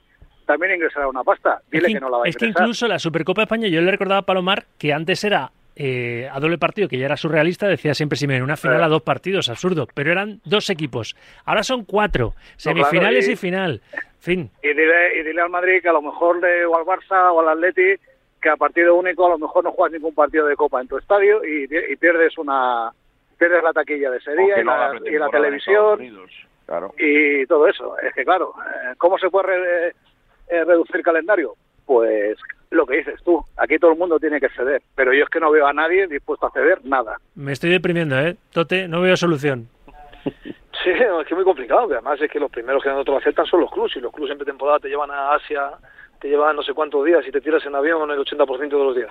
también 0.46 0.76
ingresará 0.76 1.08
una 1.08 1.24
pasta. 1.24 1.62
Dile 1.72 1.88
es 1.88 1.94
que, 1.94 2.00
no 2.00 2.10
la 2.10 2.18
va 2.18 2.24
a 2.26 2.28
es 2.30 2.36
que 2.38 2.46
ingresar. 2.46 2.64
incluso 2.64 2.88
la 2.88 3.00
Supercopa 3.00 3.42
de 3.42 3.44
España, 3.46 3.68
yo 3.68 3.82
le 3.82 3.92
recordaba 3.92 4.20
a 4.20 4.26
Palomar 4.26 4.66
que 4.78 4.94
antes 4.94 5.24
era 5.24 5.52
eh, 5.76 6.30
a 6.32 6.40
doble 6.40 6.58
partido, 6.60 6.88
que 6.88 6.98
ya 7.00 7.06
era 7.06 7.18
surrealista, 7.18 7.68
decía 7.68 7.94
siempre 7.96 8.16
Simeone, 8.18 8.44
una 8.44 8.58
final 8.58 8.80
Eh. 8.80 8.84
a 8.84 8.88
dos 8.88 9.02
partidos, 9.02 9.50
absurdo, 9.50 9.88
pero 9.94 10.12
eran 10.12 10.40
dos 10.46 10.70
equipos. 10.70 11.16
Ahora 11.46 11.64
son 11.64 11.84
cuatro, 11.84 12.30
claro, 12.32 12.44
semifinales 12.58 13.28
y- 13.28 13.32
y 13.32 13.36
final. 13.36 13.82
Fin, 14.20 14.52
Y 14.62 14.68
dile, 14.70 15.20
y 15.20 15.24
dile 15.24 15.42
al 15.42 15.50
Madrid 15.50 15.82
que 15.82 15.90
a 15.90 15.94
lo 15.94 16.02
mejor 16.02 16.40
de, 16.42 16.66
o 16.66 16.78
al 16.78 16.86
Barça 16.86 17.34
o 17.34 17.40
al 17.42 17.50
Atleti 17.50 17.96
que 18.42 18.50
a 18.50 18.56
partido 18.58 18.96
único 18.96 19.26
a 19.26 19.30
lo 19.30 19.38
mejor 19.40 19.64
no 19.64 19.72
juegas 19.72 19.94
ningún 19.94 20.14
partido 20.14 20.46
de 20.46 20.56
Copa 20.56 20.80
en 20.82 20.88
tu 20.88 20.98
estadio 20.98 21.44
y, 21.44 21.64
y 21.64 21.96
pierdes 21.96 22.38
una 22.38 22.92
pierdes 23.40 23.64
la 23.64 23.74
taquilla 23.74 24.12
de 24.12 24.18
ese 24.18 24.32
O 24.32 24.36
día 24.36 24.60
y 24.60 24.64
la, 24.64 25.28
y 25.28 25.32
televisión. 25.32 26.00
Claro. 26.66 26.94
y 26.98 27.46
todo 27.48 27.68
eso. 27.68 27.98
Es 28.00 28.14
que 28.14 28.24
claro, 28.24 28.54
eh, 28.66 28.94
¿cómo 28.98 29.18
se 29.18 29.30
puede 29.30 29.48
re- 29.48 29.88
eh, 30.50 30.64
reducir 30.66 30.96
el 30.98 31.04
calendario? 31.04 31.56
Pues 31.86 32.38
lo 32.72 32.86
que 32.86 32.98
dices 32.98 33.22
tú, 33.24 33.44
aquí 33.58 33.78
todo 33.78 33.92
el 33.92 33.98
mundo 34.00 34.20
tiene 34.20 34.40
que 34.40 34.50
ceder, 34.50 34.82
pero 34.96 35.14
yo 35.14 35.24
es 35.26 35.30
que 35.30 35.40
no 35.40 35.52
veo 35.52 35.68
a 35.68 35.74
nadie 35.74 36.08
dispuesto 36.08 36.48
a 36.48 36.52
ceder 36.52 36.80
nada. 36.86 37.18
me 37.36 37.52
estoy 37.52 37.70
deprimiendo, 37.72 38.18
¿eh? 38.20 38.36
Tote, 38.52 38.88
no 38.88 39.02
veo 39.02 39.16
solución. 39.18 39.68
Sí, 40.84 40.90
es 40.90 40.98
que 41.00 41.34
es 41.34 41.36
muy 41.36 41.46
complicado, 41.46 41.88
que 41.88 41.94
además 41.94 42.20
es 42.20 42.30
que 42.30 42.40
los 42.42 42.52
primeros 42.52 42.84
que 42.84 42.90
no 42.90 43.06
te 43.06 43.12
lo 43.12 43.18
aceptan 43.18 43.46
son 43.46 43.62
los 43.62 43.72
clubs, 43.72 43.96
y 43.96 44.02
los 44.02 44.12
clubs 44.12 44.32
en 44.32 44.38
pretemporada 44.38 44.80
te 44.80 44.90
llevan 44.90 45.12
a 45.12 45.34
Asia, 45.36 45.70
te 46.24 46.30
llevan 46.30 46.56
no 46.56 46.64
sé 46.64 46.74
cuántos 46.74 47.04
días 47.04 47.22
y 47.28 47.32
te 47.32 47.42
tiras 47.42 47.66
en 47.66 47.76
avión 47.76 48.10
el 48.10 48.18
80% 48.18 48.58
de 48.70 48.70
los 48.70 48.96
días, 48.96 49.10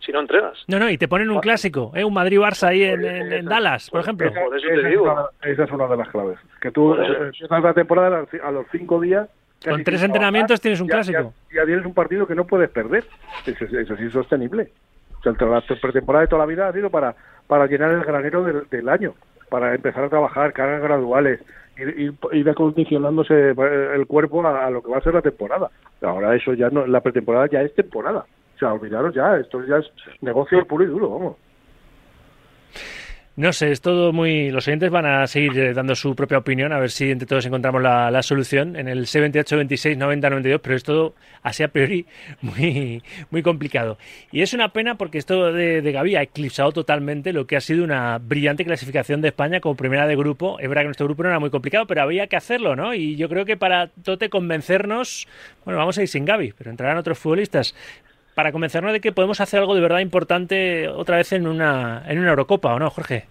si 0.00 0.10
no 0.12 0.20
entrenas. 0.20 0.64
No, 0.66 0.78
no, 0.78 0.88
y 0.88 0.96
te 0.96 1.08
ponen 1.08 1.28
un 1.30 1.40
clásico, 1.40 1.92
¿eh? 1.94 2.02
Un 2.04 2.14
Madrid-Barça 2.14 2.68
ahí 2.68 2.84
en, 2.84 3.04
en- 3.04 3.32
en 3.34 3.44
Dallas, 3.44 3.90
por 3.90 4.00
ejemplo. 4.00 4.32
Por 4.32 4.56
eso 4.56 4.66
esa, 4.66 4.74
te 4.74 4.80
es 4.80 4.88
digo. 4.88 5.02
una, 5.04 5.26
esa 5.42 5.64
es 5.64 5.70
una 5.70 5.86
de 5.88 5.96
las 5.98 6.08
claves. 6.08 6.38
Que 6.62 6.70
tú 6.70 6.94
eh, 6.94 7.06
empiezas 7.26 7.62
la 7.62 7.74
temporada 7.74 8.24
a 8.42 8.50
los 8.50 8.64
cinco 8.72 8.98
días. 8.98 9.28
Con 9.62 9.84
tres 9.84 10.02
entrenamientos 10.02 10.58
tienes 10.60 10.80
un 10.80 10.88
ya- 10.88 10.94
clásico. 10.94 11.34
Ya, 11.50 11.60
ya 11.60 11.66
tienes 11.66 11.84
un 11.84 11.92
partido 11.92 12.26
que 12.26 12.34
no 12.34 12.46
puedes 12.46 12.70
perder. 12.70 13.04
Eso, 13.44 13.64
es- 13.66 13.72
eso 13.74 13.94
sí 13.96 14.04
es 14.06 14.12
sostenible. 14.12 14.68
O 15.18 15.22
sea, 15.22 15.32
la 15.46 15.60
pretemporada 15.60 16.22
de 16.22 16.28
toda 16.28 16.40
la 16.40 16.46
vida 16.46 16.68
ha 16.68 16.72
sido 16.72 16.88
para, 16.88 17.14
para 17.46 17.66
llenar 17.66 17.90
el 17.90 18.04
granero 18.04 18.42
del, 18.42 18.68
del 18.70 18.88
año. 18.88 19.14
para 19.50 19.74
empezar 19.74 20.02
a 20.04 20.08
trabajar, 20.08 20.52
cargas 20.54 20.82
graduales, 20.82 21.40
ir, 21.76 22.14
ir, 22.32 22.48
acondicionándose 22.48 23.50
el 23.50 24.06
cuerpo 24.06 24.46
a, 24.46 24.70
lo 24.70 24.82
que 24.82 24.90
va 24.90 24.98
a 24.98 25.02
ser 25.02 25.14
la 25.14 25.22
temporada. 25.22 25.70
Ahora 26.02 26.34
eso 26.34 26.54
ya 26.54 26.70
no, 26.70 26.86
la 26.86 27.00
pretemporada 27.00 27.48
ya 27.50 27.62
es 27.62 27.74
temporada. 27.74 28.26
O 28.54 28.58
sea, 28.58 28.72
olvidaros 28.72 29.14
ya, 29.14 29.36
esto 29.36 29.64
ya 29.64 29.78
es 29.78 29.90
negocio 30.20 30.66
puro 30.66 30.84
y 30.84 30.86
duro, 30.86 31.10
vamos. 31.10 31.36
No 33.36 33.52
sé, 33.52 33.72
es 33.72 33.80
todo 33.80 34.12
muy. 34.12 34.52
Los 34.52 34.68
oyentes 34.68 34.92
van 34.92 35.06
a 35.06 35.26
seguir 35.26 35.58
eh, 35.58 35.74
dando 35.74 35.96
su 35.96 36.14
propia 36.14 36.38
opinión, 36.38 36.72
a 36.72 36.78
ver 36.78 36.92
si 36.92 37.10
entre 37.10 37.26
todos 37.26 37.44
encontramos 37.44 37.82
la, 37.82 38.22
solución 38.22 38.76
en 38.76 38.86
el 38.86 39.06
C28, 39.06 39.56
26, 39.56 39.98
90, 39.98 40.30
92, 40.30 40.60
pero 40.62 40.76
es 40.76 40.84
todo 40.84 41.16
así 41.42 41.64
a 41.64 41.68
priori 41.68 42.06
muy, 42.42 43.02
muy 43.32 43.42
complicado. 43.42 43.98
Y 44.30 44.42
es 44.42 44.54
una 44.54 44.68
pena 44.72 44.94
porque 44.96 45.18
esto 45.18 45.52
de, 45.52 45.82
de 45.82 45.92
Gaby 45.92 46.14
ha 46.14 46.22
eclipsado 46.22 46.70
totalmente 46.70 47.32
lo 47.32 47.48
que 47.48 47.56
ha 47.56 47.60
sido 47.60 47.82
una 47.82 48.18
brillante 48.18 48.64
clasificación 48.64 49.20
de 49.20 49.28
España 49.28 49.58
como 49.58 49.74
primera 49.74 50.06
de 50.06 50.14
grupo. 50.14 50.60
Es 50.60 50.68
verdad 50.68 50.82
que 50.82 50.88
nuestro 50.88 51.06
grupo 51.06 51.24
no 51.24 51.30
era 51.30 51.40
muy 51.40 51.50
complicado, 51.50 51.88
pero 51.88 52.02
había 52.02 52.28
que 52.28 52.36
hacerlo, 52.36 52.76
¿no? 52.76 52.94
Y 52.94 53.16
yo 53.16 53.28
creo 53.28 53.44
que 53.44 53.56
para 53.56 53.88
Tote 53.88 54.30
convencernos, 54.30 55.26
bueno, 55.64 55.78
vamos 55.78 55.98
a 55.98 56.02
ir 56.02 56.08
sin 56.08 56.24
Gaby, 56.24 56.54
pero 56.56 56.70
entrarán 56.70 56.98
otros 56.98 57.18
futbolistas 57.18 57.74
para 58.34 58.52
convencernos 58.52 58.92
de 58.92 59.00
que 59.00 59.12
podemos 59.12 59.40
hacer 59.40 59.60
algo 59.60 59.74
de 59.74 59.80
verdad 59.80 60.00
importante 60.00 60.88
otra 60.88 61.16
vez 61.16 61.32
en 61.32 61.46
una, 61.46 62.02
en 62.06 62.18
una 62.18 62.30
Eurocopa, 62.30 62.74
¿o 62.74 62.78
no, 62.78 62.90
Jorge? 62.90 63.26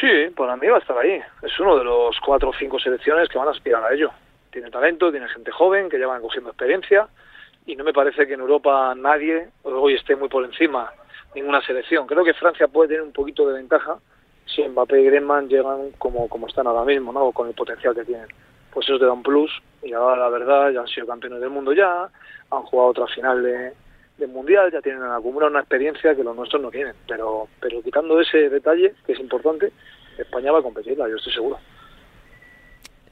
Sí, 0.00 0.30
para 0.36 0.56
mí 0.56 0.66
va 0.66 0.76
a 0.76 0.80
estar 0.80 0.96
ahí. 0.96 1.20
Es 1.42 1.58
uno 1.60 1.76
de 1.76 1.84
los 1.84 2.18
cuatro 2.20 2.50
o 2.50 2.54
cinco 2.54 2.78
selecciones 2.78 3.28
que 3.28 3.38
van 3.38 3.48
a 3.48 3.52
aspirar 3.52 3.82
a 3.84 3.92
ello. 3.92 4.10
Tiene 4.50 4.70
talento, 4.70 5.10
tiene 5.10 5.28
gente 5.28 5.50
joven 5.50 5.88
que 5.88 5.98
ya 5.98 6.06
van 6.06 6.22
cogiendo 6.22 6.50
experiencia 6.50 7.08
y 7.66 7.76
no 7.76 7.84
me 7.84 7.92
parece 7.92 8.26
que 8.26 8.34
en 8.34 8.40
Europa 8.40 8.94
nadie 8.96 9.48
hoy 9.62 9.94
esté 9.94 10.16
muy 10.16 10.28
por 10.28 10.44
encima 10.44 10.90
ninguna 11.34 11.60
selección. 11.62 12.06
Creo 12.06 12.24
que 12.24 12.34
Francia 12.34 12.68
puede 12.68 12.88
tener 12.88 13.02
un 13.02 13.12
poquito 13.12 13.46
de 13.46 13.54
ventaja 13.54 13.98
si 14.46 14.66
Mbappé 14.66 15.00
y 15.00 15.04
Griezmann 15.04 15.48
llegan 15.48 15.90
como, 15.98 16.28
como 16.28 16.46
están 16.46 16.66
ahora 16.66 16.84
mismo, 16.84 17.12
¿no? 17.12 17.32
con 17.32 17.48
el 17.48 17.54
potencial 17.54 17.94
que 17.94 18.04
tienen. 18.04 18.28
Pues 18.72 18.88
eso 18.88 18.98
te 18.98 19.04
da 19.04 19.12
un 19.12 19.22
plus 19.22 19.50
y 19.82 19.92
ahora 19.92 20.16
la 20.16 20.28
verdad 20.28 20.70
ya 20.70 20.80
han 20.80 20.88
sido 20.88 21.06
campeones 21.06 21.40
del 21.40 21.50
mundo 21.50 21.72
ya, 21.72 22.08
han 22.50 22.62
jugado 22.62 22.90
otra 22.90 23.06
final 23.08 23.42
de, 23.42 23.72
del 24.18 24.30
mundial, 24.30 24.70
ya 24.70 24.82
tienen 24.82 25.02
acumulado 25.02 25.50
una 25.50 25.60
experiencia 25.60 26.14
que 26.14 26.24
los 26.24 26.36
nuestros 26.36 26.60
no 26.60 26.70
tienen. 26.70 26.94
Pero, 27.06 27.48
pero 27.60 27.82
quitando 27.82 28.20
ese 28.20 28.50
detalle, 28.50 28.94
que 29.06 29.12
es 29.12 29.20
importante, 29.20 29.72
España 30.18 30.52
va 30.52 30.58
a 30.58 30.62
competirla, 30.62 31.08
yo 31.08 31.16
estoy 31.16 31.32
seguro. 31.32 31.58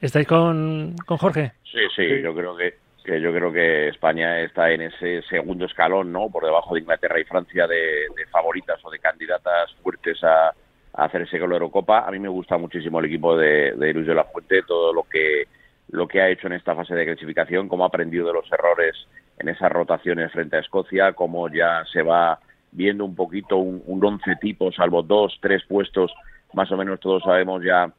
¿Estáis 0.01 0.27
con, 0.27 0.95
con 1.05 1.17
Jorge? 1.17 1.53
Sí, 1.63 1.79
sí, 1.95 2.21
yo 2.21 2.35
creo 2.35 2.55
que, 2.55 2.75
que, 3.03 3.19
yo 3.19 3.33
creo 3.33 3.51
que 3.51 3.87
España 3.87 4.41
está 4.41 4.69
en 4.71 4.81
ese 4.81 5.23
segundo 5.23 5.65
escalón, 5.65 6.11
¿no? 6.11 6.29
Por 6.29 6.43
debajo 6.43 6.75
de 6.75 6.81
Inglaterra 6.81 7.19
y 7.19 7.23
Francia 7.23 7.65
de, 7.65 8.05
favoritas 8.31 8.79
o 8.83 8.91
de 8.91 8.99
candidatas 8.99 9.73
fuertes 9.81 10.23
a, 10.23 10.49
a 10.49 11.05
hacer 11.05 11.23
ese 11.23 11.39
gol 11.39 11.49
de 11.49 11.55
Eurocopa. 11.55 12.05
A 12.05 12.11
mí 12.11 12.19
me 12.19 12.29
gusta 12.29 12.57
muchísimo 12.57 12.99
el 12.99 13.05
equipo 13.05 13.35
de, 13.35 13.71
de 13.71 13.93
Luis 13.93 14.05
de 14.05 14.13
la 14.13 14.25
Fuente, 14.25 14.61
todo 14.63 14.93
lo 14.93 15.03
que 15.03 15.45
lo 15.89 16.05
que 16.05 16.21
ha 16.21 16.29
hecho 16.29 16.47
en 16.47 16.53
esta 16.53 16.75
fase 16.75 16.93
de 16.93 17.05
clasificación, 17.05 17.69
cómo 17.69 17.85
ha 17.85 17.87
aprendido 17.87 18.27
de 18.27 18.33
los 18.33 18.51
errores 18.51 18.95
en 19.39 19.49
esas 19.49 19.71
rotaciones 19.71 20.31
frente 20.31 20.57
a 20.57 20.59
Escocia, 20.59 21.13
como 21.13 21.49
ya 21.49 21.83
se 21.91 22.01
va 22.01 22.39
viendo 22.71 23.05
un 23.05 23.15
poquito 23.15 23.57
un, 23.57 23.81
un 23.85 24.03
once 24.03 24.35
tipo, 24.41 24.71
salvo 24.71 25.03
dos, 25.03 25.37
tres 25.41 25.63
puestos, 25.67 26.11
más 26.53 26.71
o 26.71 26.77
menos 26.77 26.99
todos 26.99 27.23
sabemos 27.23 27.63
ya 27.63 27.91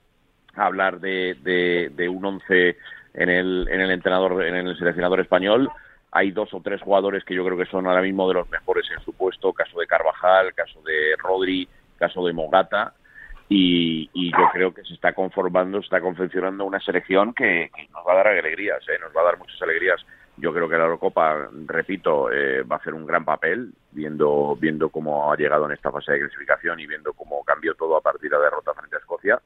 hablar 0.54 1.00
de, 1.00 1.90
de, 1.94 2.08
un 2.08 2.24
once 2.24 2.76
en 3.14 3.28
el, 3.28 3.68
en 3.70 3.80
el 3.80 3.90
entrenador, 3.90 4.44
en 4.44 4.54
el 4.54 4.76
seleccionador 4.76 5.20
español. 5.20 5.70
Hay 6.10 6.30
dos 6.30 6.52
o 6.54 6.60
tres 6.60 6.80
jugadores 6.80 7.24
que 7.24 7.34
yo 7.34 7.44
creo 7.44 7.58
que 7.58 7.66
son 7.66 7.86
ahora 7.86 8.02
mismo 8.02 8.26
de 8.28 8.34
los 8.34 8.48
mejores 8.48 8.86
en 8.90 9.02
su 9.04 9.12
puesto, 9.12 9.52
caso 9.52 9.78
de 9.78 9.86
Carvajal, 9.86 10.54
caso 10.54 10.80
de 10.82 11.14
Rodri, 11.18 11.68
caso 11.98 12.24
de 12.24 12.32
Mogata, 12.32 12.94
y, 13.48 14.10
yo 14.30 14.48
creo 14.52 14.74
que 14.74 14.84
se 14.84 14.94
está 14.94 15.12
conformando, 15.12 15.80
se 15.80 15.86
está 15.86 16.00
confeccionando 16.00 16.64
una 16.64 16.80
selección 16.80 17.32
que, 17.32 17.70
nos 17.92 18.06
va 18.06 18.12
a 18.12 18.16
dar 18.16 18.28
alegrías, 18.28 18.80
¿eh? 18.88 18.98
nos 19.00 19.14
va 19.16 19.22
a 19.22 19.24
dar 19.24 19.38
muchas 19.38 19.60
alegrías 19.62 20.04
yo 20.40 20.52
creo 20.52 20.68
que 20.68 20.76
la 20.76 20.84
Eurocopa, 20.84 21.48
repito, 21.66 22.30
eh, 22.30 22.62
va 22.62 22.76
a 22.76 22.78
hacer 22.78 22.94
un 22.94 23.06
gran 23.06 23.24
papel, 23.24 23.72
viendo, 23.90 24.56
viendo 24.56 24.88
cómo 24.88 25.32
ha 25.32 25.36
llegado 25.36 25.66
en 25.66 25.72
esta 25.72 25.90
fase 25.90 26.12
de 26.12 26.20
clasificación 26.20 26.78
y 26.80 26.86
viendo 26.86 27.12
cómo 27.12 27.42
cambió 27.44 27.74
todo 27.74 27.96
a 27.96 28.00
partir 28.00 28.30
de 28.30 28.36
la 28.36 28.44
derrota 28.44 28.74
frente 28.74 28.96
a 28.96 29.00
Escocia. 29.00 29.40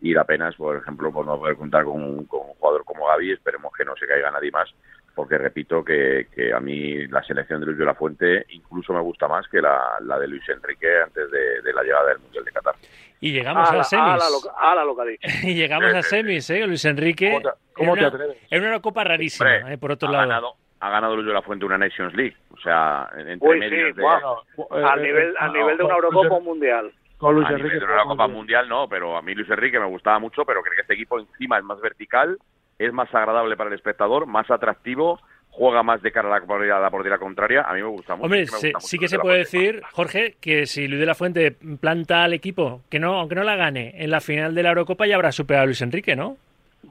Y 0.00 0.12
la 0.12 0.24
pena 0.24 0.50
por 0.56 0.76
ejemplo, 0.76 1.12
por 1.12 1.24
no 1.26 1.38
poder 1.38 1.56
contar 1.56 1.84
con 1.84 2.02
un, 2.02 2.26
jugador 2.26 2.84
como 2.84 3.06
Gaby, 3.06 3.32
esperemos 3.32 3.72
que 3.72 3.84
no 3.84 3.94
se 3.96 4.06
caiga 4.06 4.32
nadie 4.32 4.50
más, 4.50 4.68
porque 5.14 5.38
repito 5.38 5.84
que, 5.84 6.28
que 6.34 6.52
a 6.52 6.60
mí 6.60 7.06
la 7.08 7.22
selección 7.22 7.60
de 7.60 7.66
Luis 7.66 7.78
de 7.78 7.84
la 7.84 7.94
Fuente 7.94 8.46
incluso 8.50 8.92
me 8.92 9.00
gusta 9.00 9.28
más 9.28 9.46
que 9.48 9.60
la, 9.60 9.80
la 10.00 10.18
de 10.18 10.28
Luis 10.28 10.48
Enrique 10.48 10.88
antes 11.04 11.30
de, 11.30 11.72
la 11.72 11.82
llegada 11.82 12.08
del 12.08 12.18
Mundial 12.20 12.44
de 12.44 12.52
Qatar. 12.52 12.74
Y 13.20 13.32
llegamos 13.32 13.70
a, 13.70 13.84
semis. 13.84 14.22
A 14.58 14.74
la, 14.74 14.84
y 15.42 15.54
llegamos 15.54 15.94
a 15.94 16.02
semis, 16.02 16.48
¿eh? 16.50 16.66
Luis 16.66 16.84
Enrique. 16.84 17.40
¿Cómo 17.72 17.94
te, 17.94 18.04
atreves? 18.04 18.36
En 18.50 18.64
una 18.64 18.80
copa 18.80 19.04
rarísima, 19.04 19.72
eh, 19.72 19.78
por 19.78 19.92
otro 19.92 20.10
lado. 20.10 20.26
Ganado, 20.26 20.56
ha 20.80 20.90
ganado 20.90 21.14
Luis 21.14 21.28
de 21.28 21.32
la 21.32 21.42
Fuente 21.42 21.64
una 21.64 21.78
Nations 21.78 22.14
League. 22.14 22.36
O 22.50 22.58
sea, 22.58 23.08
entre 23.16 23.56
medios 23.56 23.94
de... 23.94 24.04
al 24.06 25.02
nivel, 25.02 25.34
al 25.38 25.52
nivel 25.52 25.76
de 25.76 25.84
una 25.84 25.94
Eurocopa 25.94 26.40
mundial. 26.40 26.92
Con 27.22 27.36
Luis 27.36 27.48
Enrique. 27.50 27.78
De 27.78 27.84
una 27.84 28.02
Copa 28.02 28.26
Mundial 28.26 28.68
no, 28.68 28.88
pero 28.88 29.16
a 29.16 29.22
mí 29.22 29.32
Luis 29.32 29.48
Enrique 29.48 29.78
me 29.78 29.86
gustaba 29.86 30.18
mucho, 30.18 30.44
pero 30.44 30.60
creo 30.60 30.74
que 30.74 30.80
este 30.80 30.94
equipo 30.94 31.20
encima 31.20 31.56
es 31.56 31.62
más 31.62 31.80
vertical, 31.80 32.36
es 32.78 32.92
más 32.92 33.14
agradable 33.14 33.56
para 33.56 33.68
el 33.68 33.74
espectador, 33.74 34.26
más 34.26 34.50
atractivo 34.50 35.18
juega 35.52 35.82
más 35.82 36.00
de 36.02 36.10
cara 36.10 36.28
a 36.28 36.40
la 36.40 36.46
portería, 36.46 36.78
a 36.78 36.80
la 36.80 36.90
portería 36.90 37.18
contraria, 37.18 37.62
a 37.62 37.74
mí 37.74 37.82
me 37.82 37.88
gusta 37.88 38.16
mucho. 38.16 38.24
Hombre, 38.24 38.46
sí, 38.46 38.98
que 38.98 39.06
se 39.06 39.18
puede 39.18 39.38
decir, 39.38 39.82
Jorge, 39.92 40.36
que 40.40 40.66
si 40.66 40.88
Luis 40.88 40.98
de 40.98 41.06
la 41.06 41.14
Fuente 41.14 41.52
planta 41.78 42.24
al 42.24 42.32
equipo, 42.32 42.80
que 42.88 42.98
no, 42.98 43.20
aunque 43.20 43.34
no 43.34 43.44
la 43.44 43.54
gane, 43.54 43.92
en 44.02 44.10
la 44.10 44.20
final 44.20 44.54
de 44.54 44.62
la 44.62 44.70
Eurocopa 44.70 45.06
ya 45.06 45.14
habrá 45.14 45.30
superado 45.30 45.64
a 45.64 45.66
Luis 45.66 45.82
Enrique, 45.82 46.16
¿no? 46.16 46.38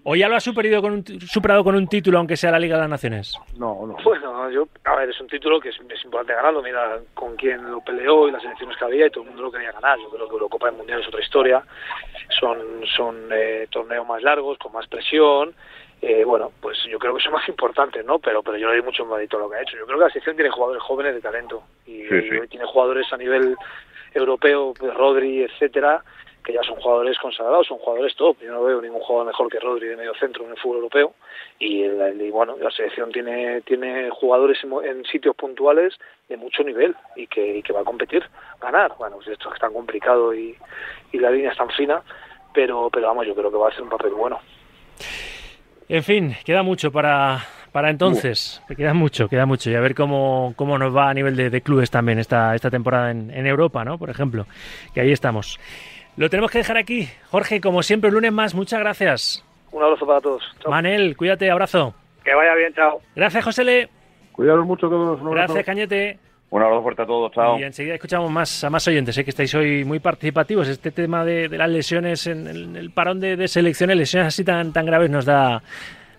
¿O 0.04 0.16
ya 0.16 0.30
lo 0.30 0.36
ha 0.36 0.40
superado 0.40 0.82
con 0.82 0.94
un, 0.94 1.22
superado 1.22 1.64
con 1.64 1.76
un 1.76 1.88
título, 1.88 2.18
aunque 2.20 2.38
sea 2.38 2.52
la 2.52 2.60
Liga 2.60 2.76
de 2.76 2.82
las 2.82 2.90
Naciones? 2.90 3.36
No, 3.58 3.86
no. 3.86 3.98
Bueno, 4.04 4.50
yo, 4.52 4.68
ver, 5.02 5.10
es 5.10 5.22
un 5.22 5.28
título 5.28 5.60
que 5.60 5.70
es, 5.70 5.80
importante 6.04 6.34
ganarlo. 6.34 6.62
Mira 6.62 7.00
con 7.14 7.36
quién 7.36 7.70
lo 7.70 7.82
peleó 7.82 8.28
y 8.28 8.32
las 8.32 8.44
elecciones 8.44 8.78
que 8.78 8.86
había 8.86 9.08
y 9.08 9.10
todo 9.10 9.24
el 9.24 9.30
mundo 9.30 9.44
lo 9.44 9.52
quería 9.52 9.72
ganar. 9.72 10.00
Yo 10.00 10.10
creo 10.10 10.28
que 10.28 10.34
Eurocopa 10.34 10.72
y 10.72 10.76
Mundial 10.76 11.02
es 11.02 11.08
otra 11.08 11.22
historia. 11.22 11.64
Son, 12.40 12.58
son 12.96 13.30
eh, 13.32 13.68
torneos 13.70 14.08
más 14.08 14.22
largos, 14.24 14.58
con 14.58 14.72
más 14.72 14.88
presión 14.88 15.54
eh, 16.02 16.24
bueno, 16.26 16.52
pues 16.60 16.80
yo 16.90 16.98
creo 16.98 17.14
que 17.14 17.22
son 17.22 17.34
más 17.34 17.48
importantes, 17.48 18.04
¿no? 18.04 18.18
Pero, 18.18 18.42
pero 18.42 18.58
yo 18.58 18.66
no 18.66 18.74
doy 18.74 18.82
mucho 18.82 19.06
mérito 19.06 19.38
a 19.38 19.42
lo 19.42 19.50
que 19.50 19.58
ha 19.58 19.62
hecho. 19.62 19.78
Yo 19.78 19.86
creo 19.86 20.00
que 20.00 20.06
la 20.06 20.10
sección 20.10 20.36
tiene 20.36 20.50
jugadores 20.50 20.82
jóvenes 20.82 21.14
de 21.14 21.22
talento 21.22 21.64
y, 21.86 22.08
tiene 22.48 22.66
jugadores 22.66 23.06
a 23.14 23.18
nivel 23.18 23.56
europeo, 24.14 24.74
pues 24.78 24.94
Rodri, 24.96 25.44
etcétera, 25.44 26.04
que 26.52 26.58
ya 26.58 26.64
son 26.64 26.80
jugadores 26.82 27.18
consagrados, 27.18 27.68
son 27.68 27.78
jugadores 27.78 28.16
top. 28.16 28.38
Yo 28.42 28.52
no 28.52 28.64
veo 28.64 28.82
ningún 28.82 29.02
jugador 29.02 29.28
mejor 29.28 29.50
que 29.50 29.60
Rodri 29.60 29.88
de 29.88 29.96
medio 29.96 30.14
centro 30.16 30.44
en 30.46 30.52
el 30.52 30.58
fútbol 30.58 30.78
europeo. 30.78 31.14
Y, 31.60 31.88
bueno, 32.30 32.58
la 32.60 32.72
selección 32.72 33.12
tiene 33.12 33.62
tiene 33.62 34.10
jugadores 34.10 34.60
en, 34.64 35.06
sitios 35.06 35.36
puntuales 35.36 35.94
de 36.28 36.38
mucho 36.38 36.64
nivel 36.64 36.96
y 37.16 37.28
que, 37.28 37.64
va 37.74 37.82
a 37.82 37.86
competir, 37.86 38.24
ganar. 38.60 38.94
Bueno, 38.98 39.18
pues 39.18 39.30
esto 39.30 39.54
es 39.54 39.60
tan 39.60 39.74
complicado 39.74 40.34
y, 40.34 40.56
y 41.12 41.20
la 41.20 41.32
línea 41.32 41.52
es 41.52 41.58
tan 41.58 41.70
fina, 41.70 42.02
pero, 42.54 42.90
pero 42.92 43.08
vamos, 43.08 43.28
yo 43.28 43.36
creo 43.36 43.52
que 43.52 43.58
va 43.58 43.70
a 43.70 43.74
ser 43.74 43.84
un 43.84 43.90
papel 43.90 44.12
bueno. 44.12 44.40
En 45.88 46.04
fin, 46.04 46.36
queda 46.46 46.64
mucho 46.64 46.92
para, 46.92 47.40
para 47.72 47.90
entonces. 47.90 48.62
Queda 48.78 48.94
mucho, 48.94 49.28
queda 49.28 49.46
mucho. 49.46 49.70
Y 49.70 49.76
a 49.76 49.82
ver 49.82 49.94
cómo, 49.94 50.54
cómo 50.56 50.78
nos 50.78 50.96
va 50.96 51.10
a 51.10 51.14
nivel 51.14 51.36
de, 51.36 51.62
clubes 51.62 51.92
también 51.92 52.18
esta, 52.20 52.56
esta 52.56 52.70
temporada 52.70 53.12
en, 53.12 53.30
en, 53.30 53.46
Europa, 53.46 53.84
¿no? 53.84 53.98
Por 53.98 54.10
ejemplo, 54.10 54.46
que 54.94 55.02
ahí 55.02 55.12
estamos. 55.12 55.60
Lo 56.22 56.30
tenemos 56.30 56.52
que 56.52 56.60
dejar 56.60 56.78
aquí. 56.78 57.10
Jorge, 57.32 57.60
como 57.60 57.82
siempre, 57.82 58.10
el 58.10 58.14
lunes 58.14 58.32
más, 58.32 58.54
muchas 58.54 58.80
gracias. 58.80 59.44
Un 59.72 59.82
abrazo 59.82 60.06
para 60.06 60.22
todos. 60.22 60.44
Manel, 60.68 61.18
cuídate, 61.18 61.50
abrazo. 61.50 61.96
Que 62.24 62.36
vaya 62.36 62.54
bien, 62.54 62.72
chao. 62.76 63.02
Gracias, 63.16 63.44
José 63.44 63.64
Le. 63.64 63.90
Cuidaros 64.32 64.64
mucho 64.64 64.88
todos. 64.88 65.20
Gracias, 65.20 65.66
Cañete. 65.66 66.20
Un 66.52 66.62
abrazo 66.62 66.84
fuerte 66.84 67.02
a 67.02 67.06
todos, 67.08 67.32
chao. 67.32 67.58
Y 67.58 67.64
enseguida 67.64 67.96
escuchamos 67.96 68.30
más 68.30 68.64
a 68.64 68.70
más 68.70 68.88
oyentes, 68.88 69.16
sé 69.16 69.24
que 69.24 69.32
estáis 69.32 69.52
hoy 69.56 69.84
muy 69.84 70.00
participativos. 70.00 70.68
Este 70.68 70.92
tema 70.92 71.26
de, 71.26 71.50
las 71.50 71.72
lesiones 71.72 72.28
en 72.28 72.76
el, 72.76 72.92
parón 72.92 73.20
de, 73.20 73.36
de, 73.36 73.48
selecciones, 73.48 73.98
lesiones 73.98 74.28
así 74.28 74.44
tan, 74.44 74.74
tan 74.74 74.86
graves, 74.86 75.10
nos 75.10 75.26
da, 75.26 75.64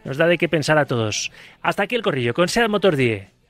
nos 0.02 0.16
da 0.16 0.26
de 0.26 0.36
qué 0.36 0.48
pensar 0.48 0.78
a 0.78 0.84
todos. 0.84 1.30
Hasta 1.62 1.84
aquí 1.84 1.94
el 1.94 2.02
corrillo 2.02 2.34
con 2.34 2.48
Seat 2.48 2.68
Motor 2.68 2.96
10. 2.96 3.41